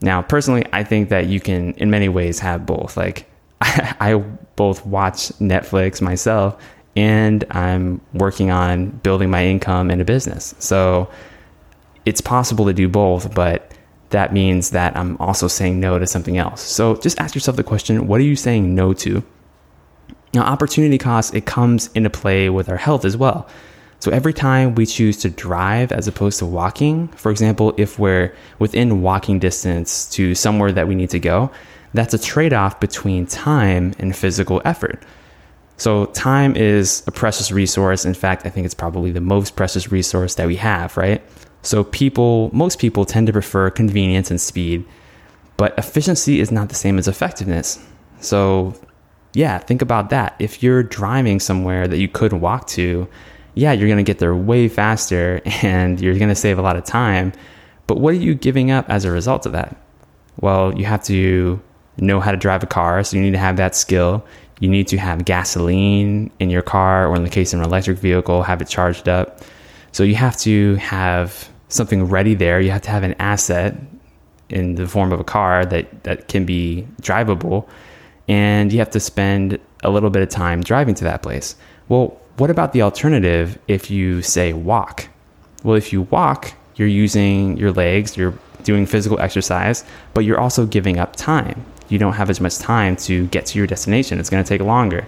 Now, 0.01 0.21
personally, 0.21 0.65
I 0.73 0.83
think 0.83 1.09
that 1.09 1.27
you 1.27 1.39
can, 1.39 1.73
in 1.73 1.89
many 1.89 2.09
ways, 2.09 2.39
have 2.39 2.65
both. 2.65 2.97
Like, 2.97 3.29
I, 3.61 4.23
both 4.55 4.83
watch 4.87 5.29
Netflix 5.39 6.01
myself 6.01 6.59
and 6.95 7.43
I'm 7.51 8.01
working 8.13 8.49
on 8.49 8.89
building 8.89 9.29
my 9.29 9.45
income 9.45 9.91
in 9.91 10.01
a 10.01 10.05
business. 10.05 10.55
So, 10.59 11.09
it's 12.05 12.21
possible 12.21 12.65
to 12.65 12.73
do 12.73 12.87
both, 12.87 13.35
but 13.35 13.71
that 14.11 14.33
means 14.33 14.69
that 14.71 14.95
I'm 14.95 15.17
also 15.17 15.47
saying 15.47 15.79
no 15.79 15.99
to 15.99 16.07
something 16.07 16.37
else. 16.37 16.61
So 16.61 16.95
just 16.95 17.19
ask 17.19 17.35
yourself 17.35 17.57
the 17.57 17.63
question 17.63 18.07
what 18.07 18.21
are 18.21 18.23
you 18.23 18.35
saying 18.35 18.73
no 18.73 18.93
to? 18.93 19.23
Now, 20.33 20.43
opportunity 20.43 20.97
cost, 20.97 21.33
it 21.33 21.45
comes 21.45 21.89
into 21.93 22.09
play 22.09 22.49
with 22.49 22.69
our 22.69 22.77
health 22.77 23.05
as 23.05 23.17
well. 23.17 23.47
So 23.99 24.11
every 24.11 24.33
time 24.33 24.75
we 24.75 24.85
choose 24.85 25.17
to 25.17 25.29
drive 25.29 25.91
as 25.91 26.07
opposed 26.07 26.39
to 26.39 26.45
walking, 26.45 27.07
for 27.09 27.31
example, 27.31 27.73
if 27.77 27.97
we're 27.97 28.33
within 28.59 29.01
walking 29.01 29.39
distance 29.39 30.07
to 30.11 30.35
somewhere 30.35 30.71
that 30.71 30.87
we 30.87 30.95
need 30.95 31.09
to 31.11 31.19
go, 31.19 31.51
that's 31.93 32.13
a 32.13 32.19
trade 32.19 32.53
off 32.53 32.79
between 32.79 33.25
time 33.25 33.93
and 33.97 34.15
physical 34.15 34.61
effort. 34.65 35.03
So, 35.77 36.05
time 36.07 36.55
is 36.55 37.03
a 37.05 37.11
precious 37.11 37.51
resource. 37.51 38.03
In 38.03 38.15
fact, 38.15 38.45
I 38.45 38.49
think 38.49 38.65
it's 38.65 38.73
probably 38.73 39.11
the 39.11 39.21
most 39.21 39.55
precious 39.55 39.91
resource 39.91 40.35
that 40.35 40.47
we 40.47 40.55
have, 40.55 40.97
right? 40.97 41.23
So, 41.61 41.83
people, 41.83 42.49
most 42.51 42.79
people 42.79 43.05
tend 43.05 43.27
to 43.27 43.33
prefer 43.33 43.69
convenience 43.69 44.31
and 44.31 44.41
speed, 44.41 44.85
but 45.55 45.77
efficiency 45.77 46.39
is 46.39 46.51
not 46.51 46.69
the 46.69 46.75
same 46.75 46.97
as 46.97 47.07
effectiveness. 47.07 47.79
So, 48.21 48.73
yeah, 49.33 49.59
think 49.59 49.83
about 49.83 50.09
that. 50.09 50.35
If 50.39 50.63
you're 50.63 50.81
driving 50.81 51.39
somewhere 51.39 51.87
that 51.87 51.97
you 51.99 52.07
could 52.07 52.33
walk 52.33 52.67
to, 52.69 53.07
yeah, 53.57 53.71
you're 53.71 53.87
going 53.87 53.97
to 53.97 54.03
get 54.03 54.19
there 54.19 54.35
way 54.35 54.67
faster 54.67 55.41
and 55.63 55.99
you're 55.99 56.17
going 56.17 56.29
to 56.29 56.35
save 56.35 56.59
a 56.59 56.61
lot 56.61 56.77
of 56.77 56.83
time. 56.85 57.33
But 57.87 57.99
what 57.99 58.13
are 58.13 58.17
you 58.17 58.35
giving 58.35 58.71
up 58.71 58.89
as 58.89 59.05
a 59.05 59.11
result 59.11 59.45
of 59.45 59.53
that? 59.53 59.75
Well, 60.39 60.77
you 60.77 60.85
have 60.85 61.03
to 61.05 61.59
know 61.97 62.19
how 62.19 62.31
to 62.31 62.37
drive 62.37 62.61
a 62.61 62.67
car, 62.67 63.03
so 63.03 63.17
you 63.17 63.23
need 63.23 63.31
to 63.31 63.39
have 63.39 63.57
that 63.57 63.75
skill. 63.75 64.23
You 64.59 64.69
need 64.69 64.87
to 64.89 64.97
have 64.97 65.25
gasoline 65.25 66.31
in 66.39 66.49
your 66.49 66.61
car, 66.61 67.07
or 67.07 67.15
in 67.15 67.23
the 67.23 67.29
case 67.29 67.53
of 67.53 67.59
an 67.59 67.65
electric 67.65 67.97
vehicle, 67.97 68.43
have 68.43 68.61
it 68.61 68.67
charged 68.67 69.09
up. 69.09 69.41
So 69.93 70.03
you 70.03 70.15
have 70.15 70.37
to 70.37 70.75
have 70.75 71.49
something 71.69 72.03
ready 72.05 72.35
there. 72.35 72.59
You 72.61 72.71
have 72.71 72.83
to 72.83 72.91
have 72.91 73.03
an 73.03 73.15
asset 73.19 73.75
in 74.49 74.75
the 74.75 74.87
form 74.87 75.11
of 75.11 75.19
a 75.19 75.23
car 75.23 75.65
that, 75.65 76.03
that 76.03 76.27
can 76.27 76.45
be 76.45 76.87
drivable. 77.01 77.67
And 78.27 78.71
you 78.71 78.79
have 78.79 78.91
to 78.91 78.99
spend 78.99 79.59
a 79.83 79.89
little 79.89 80.09
bit 80.09 80.21
of 80.21 80.29
time 80.29 80.61
driving 80.61 80.93
to 80.95 81.03
that 81.05 81.23
place. 81.23 81.55
Well, 81.89 82.19
what 82.37 82.49
about 82.49 82.73
the 82.73 82.81
alternative 82.81 83.57
if 83.67 83.91
you 83.91 84.21
say 84.21 84.53
walk? 84.53 85.07
Well, 85.63 85.75
if 85.75 85.91
you 85.91 86.03
walk, 86.03 86.53
you're 86.75 86.87
using 86.87 87.57
your 87.57 87.71
legs, 87.71 88.15
you're 88.15 88.33
doing 88.63 88.85
physical 88.85 89.19
exercise, 89.19 89.83
but 90.13 90.23
you're 90.25 90.39
also 90.39 90.65
giving 90.65 90.99
up 90.99 91.15
time 91.15 91.65
you 91.89 91.97
don't 91.97 92.13
have 92.13 92.29
as 92.29 92.41
much 92.41 92.57
time 92.57 92.95
to 92.95 93.27
get 93.27 93.45
to 93.47 93.57
your 93.57 93.67
destination. 93.67 94.19
It's 94.19 94.29
going 94.29 94.43
to 94.43 94.47
take 94.47 94.61
longer. 94.61 95.05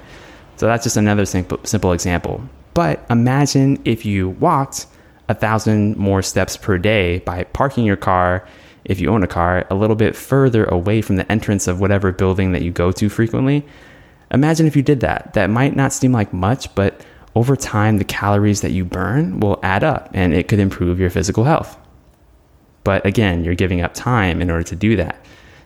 So 0.57 0.65
that's 0.65 0.83
just 0.83 0.97
another 0.97 1.25
simple, 1.25 1.59
simple 1.63 1.93
example. 1.93 2.43
But 2.73 3.05
imagine 3.09 3.81
if 3.85 4.05
you 4.05 4.29
walked 4.29 4.87
a 5.27 5.33
thousand 5.33 5.97
more 5.97 6.21
steps 6.21 6.57
per 6.57 6.77
day 6.77 7.19
by 7.19 7.43
parking 7.45 7.85
your 7.85 7.95
car, 7.95 8.47
if 8.85 8.99
you 8.99 9.09
own 9.09 9.23
a 9.23 9.27
car, 9.27 9.65
a 9.69 9.75
little 9.75 9.95
bit 9.95 10.15
further 10.15 10.65
away 10.65 11.01
from 11.01 11.17
the 11.17 11.29
entrance 11.31 11.67
of 11.67 11.79
whatever 11.79 12.11
building 12.11 12.53
that 12.53 12.61
you 12.61 12.71
go 12.71 12.91
to 12.91 13.09
frequently. 13.09 13.65
Imagine 14.31 14.67
if 14.67 14.75
you 14.75 14.81
did 14.81 15.01
that. 15.01 15.33
That 15.33 15.49
might 15.49 15.75
not 15.75 15.93
seem 15.93 16.11
like 16.11 16.33
much, 16.33 16.73
but 16.75 17.01
over 17.35 17.55
time, 17.55 17.97
the 17.97 18.03
calories 18.03 18.61
that 18.61 18.71
you 18.71 18.83
burn 18.83 19.39
will 19.39 19.59
add 19.63 19.83
up 19.83 20.09
and 20.13 20.33
it 20.33 20.47
could 20.47 20.59
improve 20.59 20.99
your 20.99 21.09
physical 21.09 21.43
health. 21.43 21.77
But 22.83 23.05
again, 23.05 23.43
you're 23.43 23.55
giving 23.55 23.81
up 23.81 23.93
time 23.93 24.41
in 24.41 24.49
order 24.49 24.63
to 24.63 24.75
do 24.75 24.95
that. 24.95 25.23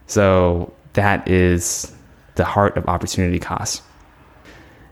So 0.08 0.74
that 0.94 1.28
is 1.28 1.96
the 2.36 2.46
heart 2.46 2.76
of 2.78 2.88
opportunity 2.88 3.40
cost. 3.40 3.84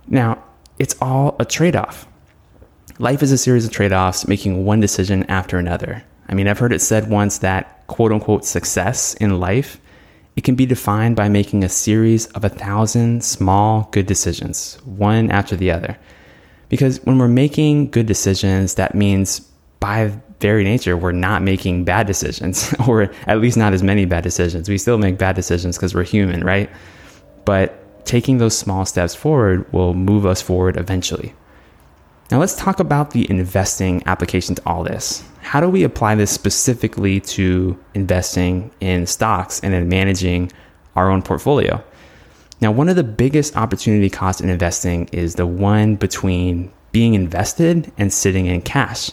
Now, 0.07 0.43
it's 0.79 0.95
all 1.01 1.35
a 1.39 1.45
trade 1.45 1.75
off. 1.75 2.07
Life 2.99 3.23
is 3.23 3.31
a 3.31 3.37
series 3.37 3.65
of 3.65 3.71
trade 3.71 3.93
offs, 3.93 4.27
making 4.27 4.65
one 4.65 4.79
decision 4.79 5.23
after 5.23 5.57
another. 5.57 6.03
I 6.29 6.33
mean, 6.33 6.47
I've 6.47 6.59
heard 6.59 6.73
it 6.73 6.81
said 6.81 7.09
once 7.09 7.39
that 7.39 7.85
quote 7.87 8.11
unquote 8.11 8.45
success 8.45 9.13
in 9.15 9.39
life, 9.39 9.79
it 10.35 10.43
can 10.43 10.55
be 10.55 10.65
defined 10.65 11.15
by 11.15 11.27
making 11.27 11.63
a 11.63 11.69
series 11.69 12.27
of 12.27 12.45
a 12.45 12.49
thousand 12.49 13.23
small 13.23 13.89
good 13.91 14.05
decisions, 14.05 14.75
one 14.85 15.29
after 15.29 15.55
the 15.55 15.71
other. 15.71 15.97
Because 16.71 17.03
when 17.03 17.17
we're 17.17 17.27
making 17.27 17.89
good 17.89 18.05
decisions, 18.05 18.75
that 18.75 18.95
means 18.95 19.41
by 19.81 20.13
very 20.39 20.63
nature, 20.63 20.95
we're 20.95 21.11
not 21.11 21.41
making 21.41 21.83
bad 21.83 22.07
decisions, 22.07 22.73
or 22.87 23.11
at 23.27 23.41
least 23.41 23.57
not 23.57 23.73
as 23.73 23.83
many 23.83 24.05
bad 24.05 24.23
decisions. 24.23 24.69
We 24.69 24.77
still 24.77 24.97
make 24.97 25.17
bad 25.17 25.35
decisions 25.35 25.75
because 25.75 25.93
we're 25.93 26.05
human, 26.05 26.45
right? 26.45 26.69
But 27.43 28.05
taking 28.05 28.37
those 28.37 28.57
small 28.57 28.85
steps 28.85 29.13
forward 29.13 29.71
will 29.73 29.93
move 29.93 30.25
us 30.25 30.41
forward 30.41 30.77
eventually. 30.77 31.35
Now, 32.31 32.39
let's 32.39 32.55
talk 32.55 32.79
about 32.79 33.11
the 33.11 33.29
investing 33.29 34.01
application 34.05 34.55
to 34.55 34.61
all 34.65 34.85
this. 34.85 35.25
How 35.41 35.59
do 35.59 35.67
we 35.67 35.83
apply 35.83 36.15
this 36.15 36.31
specifically 36.31 37.19
to 37.19 37.77
investing 37.95 38.71
in 38.79 39.05
stocks 39.07 39.59
and 39.59 39.73
in 39.73 39.89
managing 39.89 40.53
our 40.95 41.11
own 41.11 41.21
portfolio? 41.21 41.83
Now, 42.61 42.71
one 42.71 42.89
of 42.89 42.95
the 42.95 43.03
biggest 43.03 43.57
opportunity 43.57 44.09
costs 44.09 44.39
in 44.39 44.49
investing 44.49 45.09
is 45.11 45.33
the 45.35 45.47
one 45.47 45.95
between 45.95 46.71
being 46.91 47.15
invested 47.15 47.91
and 47.97 48.13
sitting 48.13 48.45
in 48.45 48.61
cash. 48.61 49.09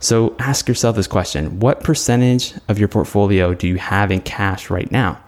So 0.00 0.34
ask 0.40 0.66
yourself 0.66 0.96
this 0.96 1.06
question 1.06 1.60
What 1.60 1.84
percentage 1.84 2.52
of 2.68 2.78
your 2.78 2.88
portfolio 2.88 3.54
do 3.54 3.68
you 3.68 3.76
have 3.76 4.10
in 4.10 4.20
cash 4.20 4.70
right 4.70 4.90
now? 4.90 5.20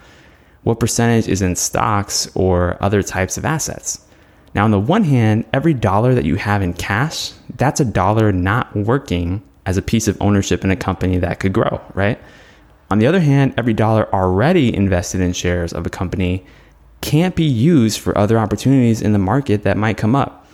What 0.65 0.81
percentage 0.81 1.29
is 1.29 1.41
in 1.41 1.55
stocks 1.55 2.29
or 2.35 2.77
other 2.83 3.03
types 3.03 3.39
of 3.39 3.45
assets? 3.45 4.01
Now, 4.55 4.65
on 4.65 4.73
the 4.73 4.81
one 4.81 5.05
hand, 5.05 5.45
every 5.53 5.75
dollar 5.75 6.15
that 6.15 6.25
you 6.25 6.35
have 6.37 6.63
in 6.63 6.73
cash, 6.73 7.33
that's 7.57 7.79
a 7.79 7.85
dollar 7.85 8.33
not 8.33 8.75
working 8.75 9.43
as 9.67 9.77
a 9.77 9.83
piece 9.83 10.09
of 10.09 10.21
ownership 10.21 10.65
in 10.65 10.71
a 10.73 10.77
company 10.77 11.19
that 11.19 11.39
could 11.39 11.53
grow, 11.53 11.81
right? 11.95 12.19
On 12.91 12.99
the 12.99 13.07
other 13.07 13.21
hand, 13.21 13.55
every 13.57 13.75
dollar 13.75 14.13
already 14.13 14.75
invested 14.75 15.21
in 15.21 15.33
shares 15.33 15.73
of 15.73 15.87
a 15.87 15.91
company 15.91 16.45
can't 17.01 17.37
be 17.37 17.45
used 17.45 18.01
for 18.01 18.17
other 18.17 18.39
opportunities 18.39 19.03
in 19.03 19.13
the 19.13 19.19
market 19.19 19.63
that 19.63 19.77
might 19.77 19.97
come 19.97 20.17
up. 20.17 20.47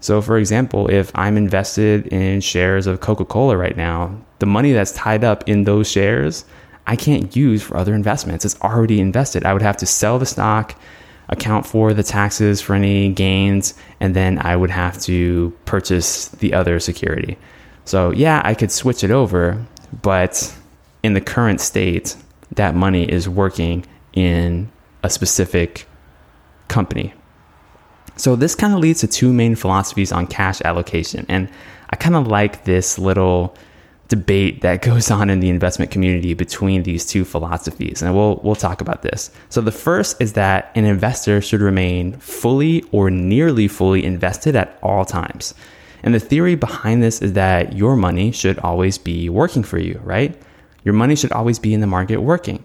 So, 0.00 0.20
for 0.20 0.36
example, 0.36 0.90
if 0.90 1.10
I'm 1.14 1.36
invested 1.36 2.08
in 2.08 2.40
shares 2.40 2.86
of 2.86 3.00
Coca 3.00 3.24
Cola 3.24 3.56
right 3.56 3.76
now, 3.76 4.14
the 4.38 4.46
money 4.46 4.72
that's 4.72 4.92
tied 4.92 5.24
up 5.24 5.48
in 5.48 5.64
those 5.64 5.90
shares, 5.90 6.44
I 6.86 6.96
can't 6.96 7.34
use 7.34 7.62
for 7.62 7.76
other 7.76 7.94
investments. 7.94 8.44
It's 8.44 8.60
already 8.60 9.00
invested. 9.00 9.46
I 9.46 9.54
would 9.54 9.62
have 9.62 9.78
to 9.78 9.86
sell 9.86 10.18
the 10.18 10.26
stock, 10.26 10.78
account 11.30 11.66
for 11.66 11.94
the 11.94 12.02
taxes 12.02 12.60
for 12.60 12.74
any 12.74 13.08
gains, 13.08 13.72
and 14.00 14.14
then 14.14 14.38
I 14.38 14.56
would 14.56 14.70
have 14.70 15.00
to 15.02 15.56
purchase 15.64 16.28
the 16.28 16.52
other 16.52 16.80
security. 16.80 17.38
So, 17.86 18.10
yeah, 18.10 18.42
I 18.44 18.52
could 18.52 18.70
switch 18.70 19.04
it 19.04 19.10
over, 19.10 19.64
but 20.02 20.54
in 21.02 21.14
the 21.14 21.20
current 21.20 21.60
state, 21.60 22.16
that 22.56 22.74
money 22.74 23.10
is 23.10 23.28
working 23.28 23.86
in 24.12 24.70
a 25.04 25.10
specific 25.10 25.86
company. 26.68 27.14
So 28.16 28.36
this 28.36 28.54
kind 28.54 28.72
of 28.74 28.80
leads 28.80 29.00
to 29.00 29.06
two 29.06 29.32
main 29.32 29.54
philosophies 29.54 30.12
on 30.12 30.26
cash 30.26 30.60
allocation. 30.62 31.26
And 31.28 31.48
I 31.90 31.96
kind 31.96 32.16
of 32.16 32.26
like 32.26 32.64
this 32.64 32.98
little 32.98 33.54
debate 34.08 34.62
that 34.62 34.82
goes 34.90 35.10
on 35.10 35.30
in 35.30 35.40
the 35.40 35.50
investment 35.50 35.90
community 35.90 36.34
between 36.34 36.84
these 36.84 37.04
two 37.04 37.24
philosophies. 37.24 38.02
And 38.02 38.14
we'll 38.14 38.40
we'll 38.42 38.54
talk 38.54 38.80
about 38.80 39.02
this. 39.02 39.30
So 39.50 39.60
the 39.60 39.72
first 39.72 40.20
is 40.20 40.32
that 40.32 40.72
an 40.74 40.84
investor 40.84 41.40
should 41.40 41.60
remain 41.60 42.14
fully 42.18 42.82
or 42.92 43.10
nearly 43.10 43.68
fully 43.68 44.04
invested 44.04 44.56
at 44.56 44.78
all 44.82 45.04
times. 45.04 45.54
And 46.02 46.14
the 46.14 46.20
theory 46.20 46.54
behind 46.54 47.02
this 47.02 47.22
is 47.22 47.32
that 47.32 47.72
your 47.74 47.96
money 47.96 48.30
should 48.30 48.58
always 48.58 48.98
be 48.98 49.28
working 49.28 49.62
for 49.62 49.78
you, 49.78 50.00
right? 50.04 50.38
Your 50.84 50.94
money 50.94 51.16
should 51.16 51.32
always 51.32 51.58
be 51.58 51.72
in 51.72 51.80
the 51.80 51.86
market 51.86 52.18
working. 52.18 52.62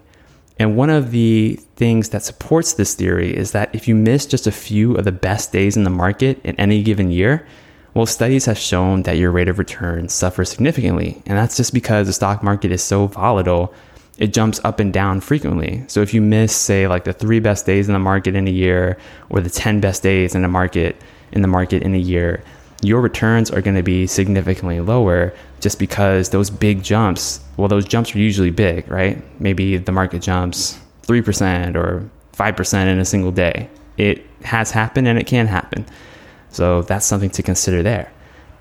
And 0.60 0.76
one 0.76 0.90
of 0.90 1.10
the 1.10 1.58
things 1.76 2.10
that 2.10 2.22
supports 2.22 2.74
this 2.74 2.94
theory 2.94 3.34
is 3.34 3.52
that 3.52 3.74
if 3.74 3.88
you 3.88 3.94
miss 3.94 4.26
just 4.26 4.46
a 4.46 4.52
few 4.52 4.94
of 4.94 5.06
the 5.06 5.10
best 5.10 5.52
days 5.52 5.74
in 5.74 5.84
the 5.84 5.90
market 5.90 6.38
in 6.44 6.54
any 6.56 6.82
given 6.82 7.10
year, 7.10 7.46
well, 7.94 8.04
studies 8.04 8.44
have 8.44 8.58
shown 8.58 9.04
that 9.04 9.16
your 9.16 9.30
rate 9.30 9.48
of 9.48 9.58
return 9.58 10.10
suffers 10.10 10.50
significantly. 10.50 11.22
And 11.24 11.38
that's 11.38 11.56
just 11.56 11.72
because 11.72 12.08
the 12.08 12.12
stock 12.12 12.42
market 12.42 12.72
is 12.72 12.82
so 12.82 13.06
volatile, 13.06 13.72
it 14.18 14.34
jumps 14.34 14.60
up 14.62 14.80
and 14.80 14.92
down 14.92 15.22
frequently. 15.22 15.82
So 15.88 16.02
if 16.02 16.12
you 16.12 16.20
miss, 16.20 16.54
say, 16.54 16.86
like 16.86 17.04
the 17.04 17.14
three 17.14 17.40
best 17.40 17.64
days 17.64 17.88
in 17.88 17.94
the 17.94 17.98
market 17.98 18.34
in 18.34 18.46
a 18.46 18.50
year 18.50 18.98
or 19.30 19.40
the 19.40 19.48
10 19.48 19.80
best 19.80 20.02
days 20.02 20.34
in 20.34 20.42
the 20.42 20.48
market 20.48 20.94
in 21.32 21.40
the 21.40 21.48
market 21.48 21.82
in 21.82 21.94
a 21.94 21.98
year, 21.98 22.44
your 22.82 23.00
returns 23.00 23.50
are 23.50 23.60
going 23.60 23.76
to 23.76 23.82
be 23.82 24.06
significantly 24.06 24.80
lower 24.80 25.34
just 25.60 25.78
because 25.78 26.30
those 26.30 26.50
big 26.50 26.82
jumps, 26.82 27.40
well, 27.56 27.68
those 27.68 27.84
jumps 27.84 28.14
are 28.14 28.18
usually 28.18 28.50
big, 28.50 28.90
right? 28.90 29.22
Maybe 29.40 29.76
the 29.76 29.92
market 29.92 30.22
jumps 30.22 30.78
3% 31.02 31.76
or 31.76 32.08
5% 32.32 32.86
in 32.86 32.98
a 32.98 33.04
single 33.04 33.32
day. 33.32 33.68
It 33.98 34.24
has 34.42 34.70
happened 34.70 35.08
and 35.08 35.18
it 35.18 35.26
can 35.26 35.46
happen. 35.46 35.84
So 36.50 36.82
that's 36.82 37.06
something 37.06 37.30
to 37.30 37.42
consider 37.42 37.82
there. 37.82 38.10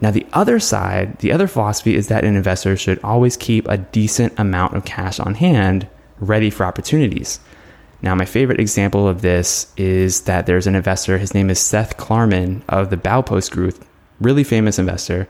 Now, 0.02 0.12
the 0.12 0.26
other 0.34 0.60
side, 0.60 1.20
the 1.20 1.32
other 1.32 1.48
philosophy 1.48 1.96
is 1.96 2.08
that 2.08 2.24
an 2.24 2.36
investor 2.36 2.78
should 2.78 3.00
always 3.04 3.36
keep 3.36 3.68
a 3.68 3.78
decent 3.78 4.38
amount 4.40 4.76
of 4.76 4.86
cash 4.86 5.20
on 5.20 5.36
hand 5.36 5.88
ready 6.20 6.50
for 6.50 6.66
opportunities. 6.66 7.40
Now, 8.02 8.16
my 8.16 8.26
favorite 8.26 8.62
example 8.62 9.08
of 9.08 9.22
this 9.22 9.74
is 9.76 10.22
that 10.22 10.46
there's 10.46 10.68
an 10.68 10.76
investor, 10.76 11.18
his 11.18 11.34
name 11.34 11.50
is 11.50 11.60
Seth 11.60 11.98
Klarman 11.98 12.62
of 12.70 12.90
the 12.90 12.98
Baupost 12.98 13.52
Group, 13.52 13.84
really 14.20 14.44
famous 14.44 14.80
investor, 14.80 15.28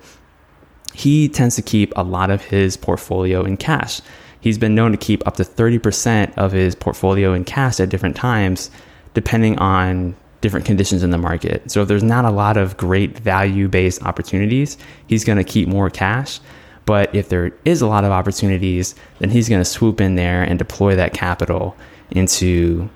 he 0.93 1.29
tends 1.29 1.55
to 1.55 1.62
keep 1.62 1.93
a 1.96 2.03
lot 2.03 2.29
of 2.29 2.41
his 2.41 2.75
portfolio 2.77 3.43
in 3.43 3.58
cash. 3.58 4.01
He's 4.41 4.58
been 4.58 4.75
known 4.75 4.91
to 4.91 4.98
keep 4.98 5.25
up 5.27 5.36
to 5.38 5.43
30% 5.43 6.38
of 6.38 6.51
his 6.51 6.75
portfolio 6.75 7.34
in 7.34 7.43
cash 7.43 7.79
at 7.79 7.89
different 7.89 8.15
times, 8.15 8.72
depending 9.13 9.58
on 9.60 10.15
different 10.41 10.65
conditions 10.65 11.03
in 11.03 11.10
the 11.10 11.17
market. 11.17 11.69
So 11.69 11.81
if 11.81 11.88
there's 11.88 12.03
not 12.03 12.25
a 12.25 12.31
lot 12.31 12.55
of 12.58 12.77
great 12.77 13.19
value 13.19 13.67
based 13.67 14.03
opportunities, 14.03 14.77
he's 15.08 15.25
going 15.25 15.38
to 15.38 15.43
keep 15.43 15.67
more 15.67 15.89
cash. 15.89 16.39
But 16.86 17.13
if 17.13 17.29
there 17.29 17.51
is 17.65 17.81
a 17.81 17.88
lot 17.88 18.03
of 18.03 18.12
opportunities, 18.12 18.96
then 19.19 19.29
he's 19.29 19.50
going 19.50 19.62
to 19.62 19.65
swoop 19.65 20.01
in 20.01 20.15
there 20.15 20.41
and 20.41 20.58
deploy 20.58 20.96
that 20.96 21.13
capital 21.13 21.75
into 22.12 22.89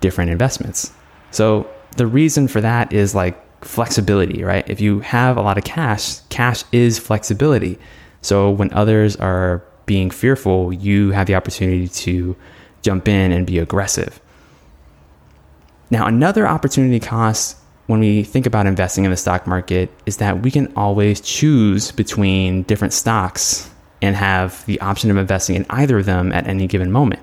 different 0.00 0.30
investments. 0.30 0.92
So 1.30 1.70
the 1.96 2.06
reason 2.06 2.48
for 2.48 2.60
that 2.60 2.92
is 2.92 3.14
like 3.14 3.42
flexibility, 3.62 4.42
right? 4.42 4.68
If 4.68 4.80
you 4.80 5.00
have 5.00 5.36
a 5.36 5.42
lot 5.42 5.58
of 5.58 5.64
cash, 5.64 6.20
cash 6.28 6.64
is 6.72 6.98
flexibility. 6.98 7.78
So 8.22 8.50
when 8.50 8.72
others 8.72 9.16
are 9.16 9.62
being 9.86 10.10
fearful, 10.10 10.72
you 10.72 11.10
have 11.12 11.26
the 11.26 11.34
opportunity 11.34 11.88
to 11.88 12.36
jump 12.82 13.08
in 13.08 13.32
and 13.32 13.46
be 13.46 13.58
aggressive. 13.58 14.20
Now, 15.90 16.06
another 16.06 16.46
opportunity 16.46 17.00
cost 17.00 17.56
when 17.86 18.00
we 18.00 18.22
think 18.22 18.44
about 18.44 18.66
investing 18.66 19.04
in 19.04 19.10
the 19.10 19.16
stock 19.16 19.46
market 19.46 19.90
is 20.04 20.18
that 20.18 20.42
we 20.42 20.50
can 20.50 20.70
always 20.76 21.20
choose 21.20 21.90
between 21.90 22.62
different 22.64 22.92
stocks 22.92 23.70
and 24.02 24.14
have 24.14 24.64
the 24.66 24.78
option 24.80 25.10
of 25.10 25.16
investing 25.16 25.56
in 25.56 25.64
either 25.70 25.98
of 25.98 26.04
them 26.04 26.30
at 26.32 26.46
any 26.46 26.66
given 26.66 26.92
moment. 26.92 27.20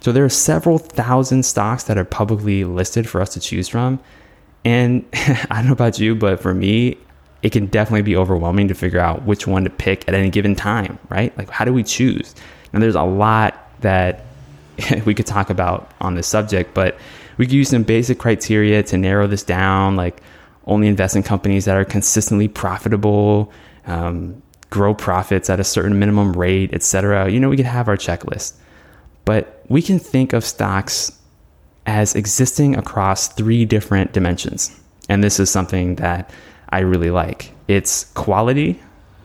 So 0.00 0.10
there 0.12 0.24
are 0.24 0.30
several 0.30 0.78
thousand 0.78 1.44
stocks 1.44 1.84
that 1.84 1.98
are 1.98 2.04
publicly 2.04 2.64
listed 2.64 3.08
for 3.08 3.20
us 3.20 3.34
to 3.34 3.40
choose 3.40 3.68
from. 3.68 4.00
And 4.64 5.04
I 5.14 5.56
don't 5.56 5.66
know 5.66 5.72
about 5.72 5.98
you, 5.98 6.14
but 6.14 6.40
for 6.40 6.54
me, 6.54 6.96
it 7.42 7.52
can 7.52 7.66
definitely 7.66 8.02
be 8.02 8.16
overwhelming 8.16 8.68
to 8.68 8.74
figure 8.74 9.00
out 9.00 9.22
which 9.24 9.46
one 9.46 9.64
to 9.64 9.70
pick 9.70 10.08
at 10.08 10.14
any 10.14 10.30
given 10.30 10.56
time, 10.56 10.98
right? 11.08 11.36
Like, 11.38 11.50
how 11.50 11.64
do 11.64 11.72
we 11.72 11.84
choose? 11.84 12.34
And 12.72 12.82
there's 12.82 12.96
a 12.96 13.02
lot 13.02 13.70
that 13.80 14.24
we 15.04 15.14
could 15.14 15.26
talk 15.26 15.50
about 15.50 15.90
on 16.00 16.14
this 16.14 16.26
subject, 16.26 16.74
but 16.74 16.98
we 17.36 17.46
could 17.46 17.54
use 17.54 17.68
some 17.68 17.84
basic 17.84 18.18
criteria 18.18 18.82
to 18.84 18.98
narrow 18.98 19.26
this 19.26 19.42
down, 19.42 19.96
like 19.96 20.20
only 20.66 20.88
invest 20.88 21.16
in 21.16 21.22
companies 21.22 21.64
that 21.64 21.76
are 21.76 21.84
consistently 21.84 22.48
profitable, 22.48 23.52
um, 23.86 24.42
grow 24.70 24.94
profits 24.94 25.48
at 25.48 25.60
a 25.60 25.64
certain 25.64 25.98
minimum 25.98 26.32
rate, 26.32 26.74
etc. 26.74 27.30
You 27.30 27.40
know, 27.40 27.48
we 27.48 27.56
could 27.56 27.66
have 27.66 27.88
our 27.88 27.96
checklist. 27.96 28.54
But 29.24 29.64
we 29.68 29.82
can 29.82 29.98
think 29.98 30.32
of 30.32 30.44
stocks 30.44 31.12
as 31.88 32.14
existing 32.14 32.76
across 32.76 33.28
three 33.28 33.64
different 33.64 34.12
dimensions. 34.12 34.78
And 35.08 35.24
this 35.24 35.40
is 35.40 35.48
something 35.50 35.94
that 35.94 36.30
I 36.68 36.80
really 36.80 37.10
like. 37.10 37.50
It's 37.66 38.04
quality, 38.12 38.78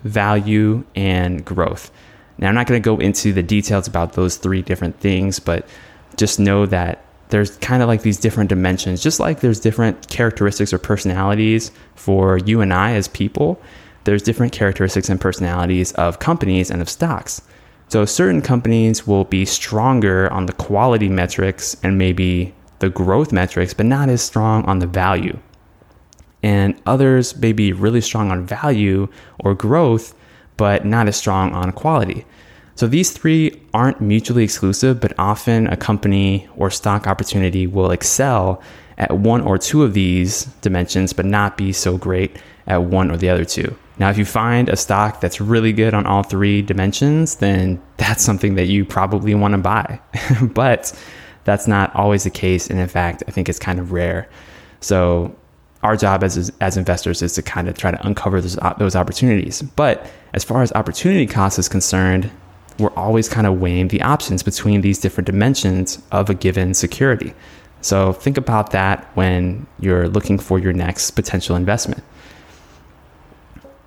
value, 0.06 0.86
and 0.96 1.44
growth. 1.44 1.92
Now, 2.38 2.48
I'm 2.48 2.56
not 2.56 2.68
going 2.68 2.82
to 2.82 2.86
go 2.86 2.98
into 3.00 3.34
the 3.34 3.44
details 3.44 3.86
about 3.86 4.14
those 4.14 4.38
three 4.38 4.62
different 4.62 4.98
things, 5.02 5.40
but 5.40 5.68
just 6.16 6.40
know 6.40 6.66
that 6.68 7.04
there's 7.28 7.58
kind 7.58 7.84
of 7.84 7.90
like 7.90 8.04
these 8.04 8.18
different 8.18 8.48
dimensions, 8.48 9.04
just 9.04 9.20
like 9.20 9.42
there's 9.42 9.60
different 9.60 10.08
characteristics 10.08 10.72
or 10.72 10.78
personalities 10.78 11.70
for 11.96 12.38
you 12.38 12.62
and 12.62 12.74
I 12.74 12.94
as 12.94 13.10
people, 13.10 13.62
there's 14.06 14.24
different 14.24 14.54
characteristics 14.54 15.10
and 15.10 15.20
personalities 15.20 15.92
of 15.94 16.20
companies 16.20 16.72
and 16.72 16.82
of 16.82 16.90
stocks. 16.90 17.42
So 17.94 18.06
certain 18.06 18.42
companies 18.42 19.06
will 19.06 19.24
be 19.24 19.46
stronger 19.46 20.28
on 20.34 20.48
the 20.48 20.54
quality 20.54 21.10
metrics 21.10 21.78
and 21.84 21.96
maybe 21.96 22.52
the 22.80 22.90
growth 22.90 23.32
metrics, 23.32 23.76
but 23.76 23.86
not 23.86 24.10
as 24.10 24.20
strong 24.20 24.66
on 24.66 24.80
the 24.80 24.88
value. 24.88 25.38
And 26.42 26.74
others 26.88 27.36
may 27.38 27.54
be 27.54 27.72
really 27.72 28.02
strong 28.02 28.32
on 28.32 28.48
value 28.48 29.10
or 29.38 29.54
growth, 29.54 30.16
but 30.58 30.88
not 30.88 31.08
as 31.08 31.18
strong 31.18 31.54
on 31.54 31.72
quality. 31.72 32.26
So 32.74 32.88
these 32.88 33.12
three 33.12 33.62
aren't 33.76 34.02
mutually 34.02 34.44
exclusive, 34.44 35.00
but 35.00 35.14
often 35.20 35.68
a 35.68 35.78
company 35.78 36.50
or 36.56 36.72
stock 36.72 37.06
opportunity 37.06 37.68
will 37.68 37.92
excel 37.92 38.60
at 38.98 39.20
one 39.20 39.42
or 39.42 39.60
two 39.60 39.84
of 39.84 39.94
these 39.94 40.46
dimensions, 40.62 41.14
but 41.14 41.28
not 41.28 41.58
be 41.58 41.72
so 41.72 42.00
great 42.00 42.38
at 42.66 42.82
one 42.82 43.12
or 43.12 43.18
the 43.18 43.30
other 43.30 43.46
two. 43.46 43.78
Now, 44.00 44.10
if 44.10 44.18
you 44.18 44.26
find 44.26 44.70
a 44.70 44.76
stock 44.76 45.22
that's 45.22 45.40
really 45.40 45.72
good 45.72 45.94
on 45.94 46.06
all 46.06 46.24
three 46.24 46.62
dimensions, 46.62 47.36
then 47.36 47.82
that's 47.98 48.24
something 48.24 48.56
that 48.56 48.66
you 48.66 48.86
probably 48.86 49.36
want 49.36 49.54
to 49.54 49.60
buy. 49.60 50.00
but 50.42 50.98
that's 51.44 51.68
not 51.68 51.94
always 51.96 52.24
the 52.24 52.32
case. 52.32 52.70
And 52.70 52.80
in 52.80 52.88
fact, 52.88 53.24
I 53.28 53.32
think 53.32 53.50
it's 53.50 53.60
kind 53.60 53.80
of 53.80 53.92
rare. 53.92 54.28
So, 54.80 55.36
our 55.84 55.98
job 55.98 56.24
as, 56.24 56.50
as 56.62 56.78
investors 56.78 57.22
is 57.22 57.34
to 57.34 57.42
kind 57.42 57.68
of 57.68 57.78
try 57.78 57.92
to 57.92 58.08
uncover 58.08 58.40
those, 58.40 58.58
those 58.78 58.96
opportunities. 58.96 59.62
But 59.62 60.10
as 60.34 60.42
far 60.42 60.62
as 60.62 60.72
opportunity 60.72 61.28
cost 61.28 61.60
is 61.60 61.68
concerned, 61.68 62.32
we're 62.80 62.94
always 62.94 63.28
kind 63.28 63.46
of 63.46 63.60
weighing 63.60 63.90
the 63.90 64.02
options 64.02 64.44
between 64.44 64.80
these 64.80 64.98
different 64.98 65.26
dimensions 65.26 66.02
of 66.14 66.30
a 66.30 66.34
given 66.34 66.74
security. 66.74 67.34
So, 67.82 68.14
think 68.14 68.38
about 68.38 68.72
that 68.72 69.06
when 69.16 69.68
you're 69.80 70.08
looking 70.08 70.40
for 70.40 70.58
your 70.58 70.74
next 70.74 71.12
potential 71.12 71.56
investment 71.56 72.04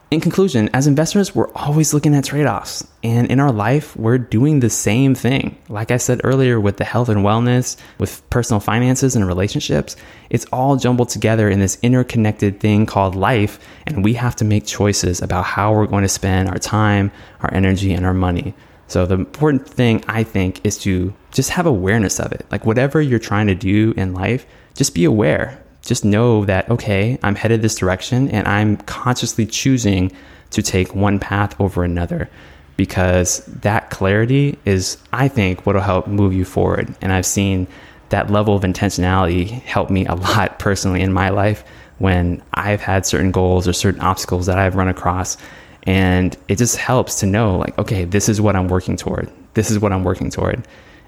in 0.08 0.20
conclusion, 0.20 0.70
as 0.72 0.86
investors, 0.86 1.34
we're 1.34 1.50
always 1.54 1.92
looking 1.92 2.14
at 2.14 2.24
trade 2.24 2.46
offs. 2.46 2.86
And 3.02 3.28
in 3.28 3.40
our 3.40 3.50
life, 3.50 3.96
we're 3.96 4.18
doing 4.18 4.60
the 4.60 4.70
same 4.70 5.16
thing. 5.16 5.58
Like 5.68 5.90
I 5.90 5.96
said 5.96 6.20
earlier, 6.22 6.60
with 6.60 6.76
the 6.76 6.84
health 6.84 7.08
and 7.08 7.22
wellness, 7.22 7.76
with 7.98 8.28
personal 8.30 8.60
finances 8.60 9.16
and 9.16 9.26
relationships, 9.26 9.96
it's 10.30 10.46
all 10.52 10.76
jumbled 10.76 11.08
together 11.08 11.50
in 11.50 11.58
this 11.58 11.76
interconnected 11.82 12.60
thing 12.60 12.86
called 12.86 13.16
life. 13.16 13.58
And 13.84 14.04
we 14.04 14.14
have 14.14 14.36
to 14.36 14.44
make 14.44 14.64
choices 14.64 15.20
about 15.20 15.44
how 15.44 15.72
we're 15.72 15.86
going 15.86 16.04
to 16.04 16.08
spend 16.08 16.50
our 16.50 16.58
time, 16.58 17.10
our 17.40 17.52
energy, 17.52 17.92
and 17.92 18.06
our 18.06 18.14
money. 18.14 18.54
So, 18.86 19.06
the 19.06 19.14
important 19.14 19.68
thing 19.68 20.04
I 20.06 20.22
think 20.22 20.64
is 20.64 20.78
to 20.78 21.12
just 21.32 21.50
have 21.50 21.66
awareness 21.66 22.20
of 22.20 22.30
it. 22.30 22.46
Like, 22.52 22.64
whatever 22.64 23.00
you're 23.00 23.18
trying 23.18 23.48
to 23.48 23.56
do 23.56 23.92
in 23.96 24.14
life, 24.14 24.46
just 24.74 24.94
be 24.94 25.04
aware 25.04 25.60
just 25.86 26.04
know 26.04 26.44
that, 26.44 26.68
okay, 26.70 27.18
I'm 27.22 27.34
headed 27.34 27.62
this 27.62 27.76
direction 27.76 28.28
and 28.30 28.46
I'm 28.46 28.76
consciously 28.78 29.46
choosing 29.46 30.12
to 30.50 30.62
take 30.62 30.94
one 30.94 31.18
path 31.18 31.58
over 31.60 31.84
another 31.84 32.28
because 32.76 33.44
that 33.46 33.90
clarity 33.90 34.58
is, 34.64 34.98
I 35.12 35.28
think, 35.28 35.64
what 35.64 35.74
will 35.74 35.82
help 35.82 36.06
move 36.06 36.32
you 36.32 36.44
forward. 36.44 36.94
And 37.00 37.12
I've 37.12 37.26
seen 37.26 37.66
that 38.10 38.30
level 38.30 38.54
of 38.54 38.62
intentionality 38.62 39.48
help 39.48 39.90
me 39.90 40.06
a 40.06 40.14
lot 40.14 40.58
personally 40.58 41.02
in 41.02 41.12
my 41.12 41.30
life 41.30 41.64
when 41.98 42.42
I've 42.52 42.80
had 42.80 43.06
certain 43.06 43.32
goals 43.32 43.66
or 43.66 43.72
certain 43.72 44.00
obstacles 44.00 44.46
that 44.46 44.58
I've 44.58 44.76
run 44.76 44.88
across. 44.88 45.36
And 45.84 46.36
it 46.48 46.56
just 46.56 46.76
helps 46.76 47.20
to 47.20 47.26
know, 47.26 47.56
like, 47.56 47.78
okay, 47.78 48.04
this 48.04 48.28
is 48.28 48.40
what 48.40 48.56
I'm 48.56 48.68
working 48.68 48.96
toward. 48.96 49.30
This 49.54 49.70
is 49.70 49.78
what 49.78 49.92
I'm 49.92 50.04
working 50.04 50.30
toward. 50.30 50.66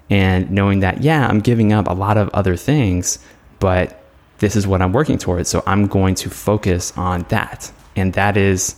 And 0.09 0.51
knowing 0.51 0.81
that, 0.81 1.03
yeah, 1.03 1.27
I'm 1.27 1.41
giving 1.41 1.73
up 1.73 1.87
a 1.88 1.93
lot 1.93 2.17
of 2.17 2.31
other 2.31 2.57
things, 2.57 3.19
but 3.59 4.08
this 4.38 4.57
is 4.57 4.66
what 4.66 4.83
I'm 4.83 4.92
working 4.92 5.18
towards. 5.18 5.48
So 5.48 5.62
I'm 5.66 5.87
going 5.87 6.14
to 6.16 6.31
focus 6.31 6.96
on 6.96 7.24
that. 7.29 7.70
And 7.96 8.12
that 8.14 8.37
is 8.37 8.77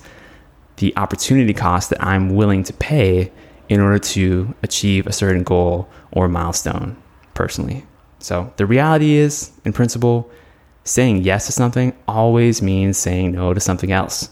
the 0.77 0.97
opportunity 0.97 1.53
cost 1.53 1.91
that 1.91 2.03
I'm 2.03 2.35
willing 2.35 2.65
to 2.65 2.73
pay 2.73 3.31
in 3.69 3.81
order 3.81 3.99
to 3.99 4.55
achieve 4.63 5.07
a 5.07 5.13
certain 5.13 5.43
goal 5.43 5.89
or 6.13 6.29
milestone 6.29 6.97
personally. 7.35 7.85
So 8.19 8.53
the 8.57 8.67
reality 8.67 9.15
is, 9.15 9.53
in 9.65 9.73
principle, 9.73 10.31
saying 10.85 11.23
yes 11.23 11.47
to 11.47 11.53
something 11.53 11.95
always 12.09 12.63
means 12.63 12.99
saying 12.99 13.33
no 13.33 13.55
to 13.55 13.61
something 13.61 13.93
else. 13.93 14.31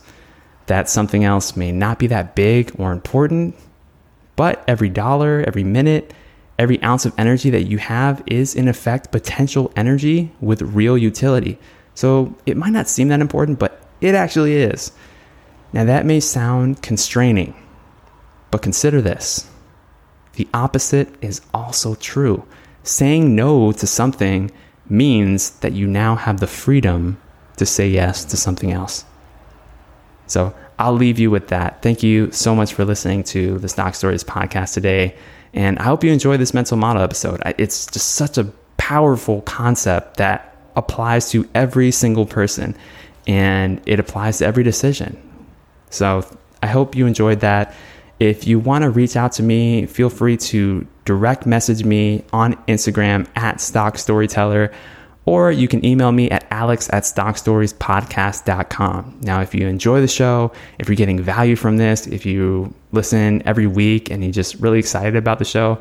That 0.65 0.89
something 0.89 1.23
else 1.23 1.55
may 1.55 1.71
not 1.71 1.99
be 1.99 2.07
that 2.07 2.35
big 2.35 2.71
or 2.77 2.91
important, 2.91 3.55
but 4.35 4.63
every 4.67 4.89
dollar, 4.89 5.43
every 5.47 5.63
minute, 5.63 6.13
Every 6.59 6.81
ounce 6.83 7.05
of 7.05 7.13
energy 7.17 7.49
that 7.49 7.63
you 7.63 7.77
have 7.77 8.21
is, 8.27 8.53
in 8.53 8.67
effect, 8.67 9.11
potential 9.11 9.71
energy 9.77 10.31
with 10.41 10.61
real 10.61 10.97
utility. 10.97 11.57
So 11.95 12.35
it 12.45 12.57
might 12.57 12.73
not 12.73 12.89
seem 12.89 13.07
that 13.07 13.21
important, 13.21 13.57
but 13.57 13.81
it 14.01 14.13
actually 14.13 14.57
is. 14.57 14.91
Now, 15.71 15.85
that 15.85 16.05
may 16.05 16.19
sound 16.19 16.81
constraining, 16.81 17.55
but 18.51 18.61
consider 18.61 19.01
this 19.01 19.49
the 20.33 20.47
opposite 20.53 21.09
is 21.21 21.41
also 21.53 21.95
true. 21.95 22.45
Saying 22.83 23.35
no 23.35 23.71
to 23.73 23.85
something 23.87 24.51
means 24.87 25.51
that 25.59 25.73
you 25.73 25.85
now 25.87 26.15
have 26.15 26.39
the 26.39 26.47
freedom 26.47 27.19
to 27.57 27.65
say 27.65 27.89
yes 27.89 28.23
to 28.25 28.37
something 28.37 28.71
else. 28.71 29.03
So 30.27 30.55
I'll 30.77 30.93
leave 30.93 31.19
you 31.19 31.29
with 31.29 31.49
that. 31.49 31.81
Thank 31.81 32.03
you 32.03 32.31
so 32.31 32.55
much 32.55 32.73
for 32.73 32.85
listening 32.85 33.23
to 33.25 33.59
the 33.59 33.67
Stock 33.67 33.95
Stories 33.95 34.23
podcast 34.23 34.73
today. 34.73 35.15
And 35.53 35.79
I 35.79 35.83
hope 35.83 36.03
you 36.03 36.11
enjoy 36.11 36.37
this 36.37 36.53
mental 36.53 36.77
model 36.77 37.01
episode. 37.01 37.41
It's 37.57 37.87
just 37.87 38.11
such 38.15 38.37
a 38.37 38.45
powerful 38.77 39.41
concept 39.41 40.17
that 40.17 40.55
applies 40.75 41.31
to 41.31 41.47
every 41.53 41.91
single 41.91 42.25
person 42.25 42.75
and 43.27 43.81
it 43.85 43.99
applies 43.99 44.39
to 44.39 44.45
every 44.45 44.63
decision. 44.63 45.17
So 45.89 46.25
I 46.63 46.67
hope 46.67 46.95
you 46.95 47.05
enjoyed 47.05 47.41
that. 47.41 47.75
If 48.19 48.47
you 48.47 48.59
want 48.59 48.83
to 48.83 48.89
reach 48.89 49.15
out 49.15 49.31
to 49.33 49.43
me, 49.43 49.85
feel 49.85 50.09
free 50.09 50.37
to 50.37 50.85
direct 51.05 51.45
message 51.45 51.83
me 51.83 52.23
on 52.33 52.55
Instagram 52.67 53.27
at 53.35 53.61
Stock 53.61 53.97
Storyteller 53.97 54.71
or 55.29 55.51
you 55.51 55.67
can 55.67 55.85
email 55.85 56.11
me 56.11 56.27
at 56.31 56.43
alex 56.49 56.89
at 56.91 57.03
stockstoriespodcast.com. 57.03 59.19
Now, 59.21 59.41
if 59.41 59.53
you 59.53 59.67
enjoy 59.67 60.01
the 60.01 60.07
show, 60.07 60.51
if 60.79 60.89
you're 60.89 60.95
getting 60.95 61.21
value 61.21 61.55
from 61.55 61.77
this, 61.77 62.07
if 62.07 62.25
you 62.25 62.73
listen 62.93 63.43
every 63.45 63.67
week 63.67 64.09
and 64.09 64.23
you're 64.23 64.31
just 64.31 64.55
really 64.55 64.79
excited 64.79 65.15
about 65.15 65.37
the 65.37 65.45
show, 65.45 65.79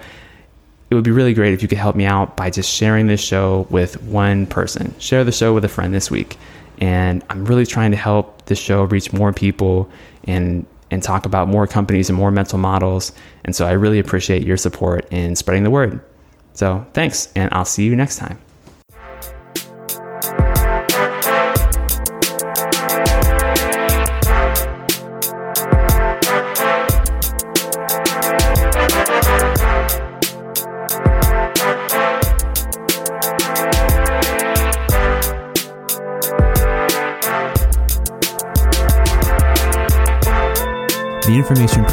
it 0.91 0.95
would 0.95 1.05
be 1.05 1.11
really 1.11 1.33
great 1.33 1.55
if 1.55 1.63
you 1.63 1.69
could 1.69 1.79
help 1.79 1.97
me 1.97 2.05
out 2.05 2.37
by 2.37 2.51
just 2.51 2.71
sharing 2.71 3.07
this 3.07 3.23
show 3.23 3.67
with 3.71 4.03
one 4.03 4.45
person. 4.47 4.95
Share 4.99 5.25
the 5.25 5.33
show 5.33 5.55
with 5.55 5.65
a 5.65 5.69
friend 5.69 5.95
this 5.95 6.11
week. 6.11 6.37
And 6.77 7.25
I'm 7.31 7.47
really 7.47 7.65
trying 7.65 7.93
to 7.93 7.97
help 7.97 8.45
this 8.47 8.59
show 8.59 8.85
reach 8.85 9.15
more 9.15 9.33
people 9.33 9.91
and 10.25 10.67
and 10.91 11.03
talk 11.03 11.25
about 11.27 11.49
more 11.49 11.67
companies 11.67 12.11
and 12.11 12.19
more 12.19 12.31
mental 12.31 12.59
models. 12.59 13.13
And 13.45 13.57
so 13.57 13.67
I 13.67 13.73
really 13.73 13.99
appreciate 13.99 14.43
your 14.43 14.59
support 14.59 15.07
in 15.11 15.37
spreading 15.37 15.65
the 15.65 15.71
word. 15.71 16.01
So 16.53 16.87
thanks, 16.93 17.31
and 17.35 17.49
I'll 17.53 17.67
see 17.67 17.85
you 17.85 17.95
next 17.95 18.17
time. 18.17 18.39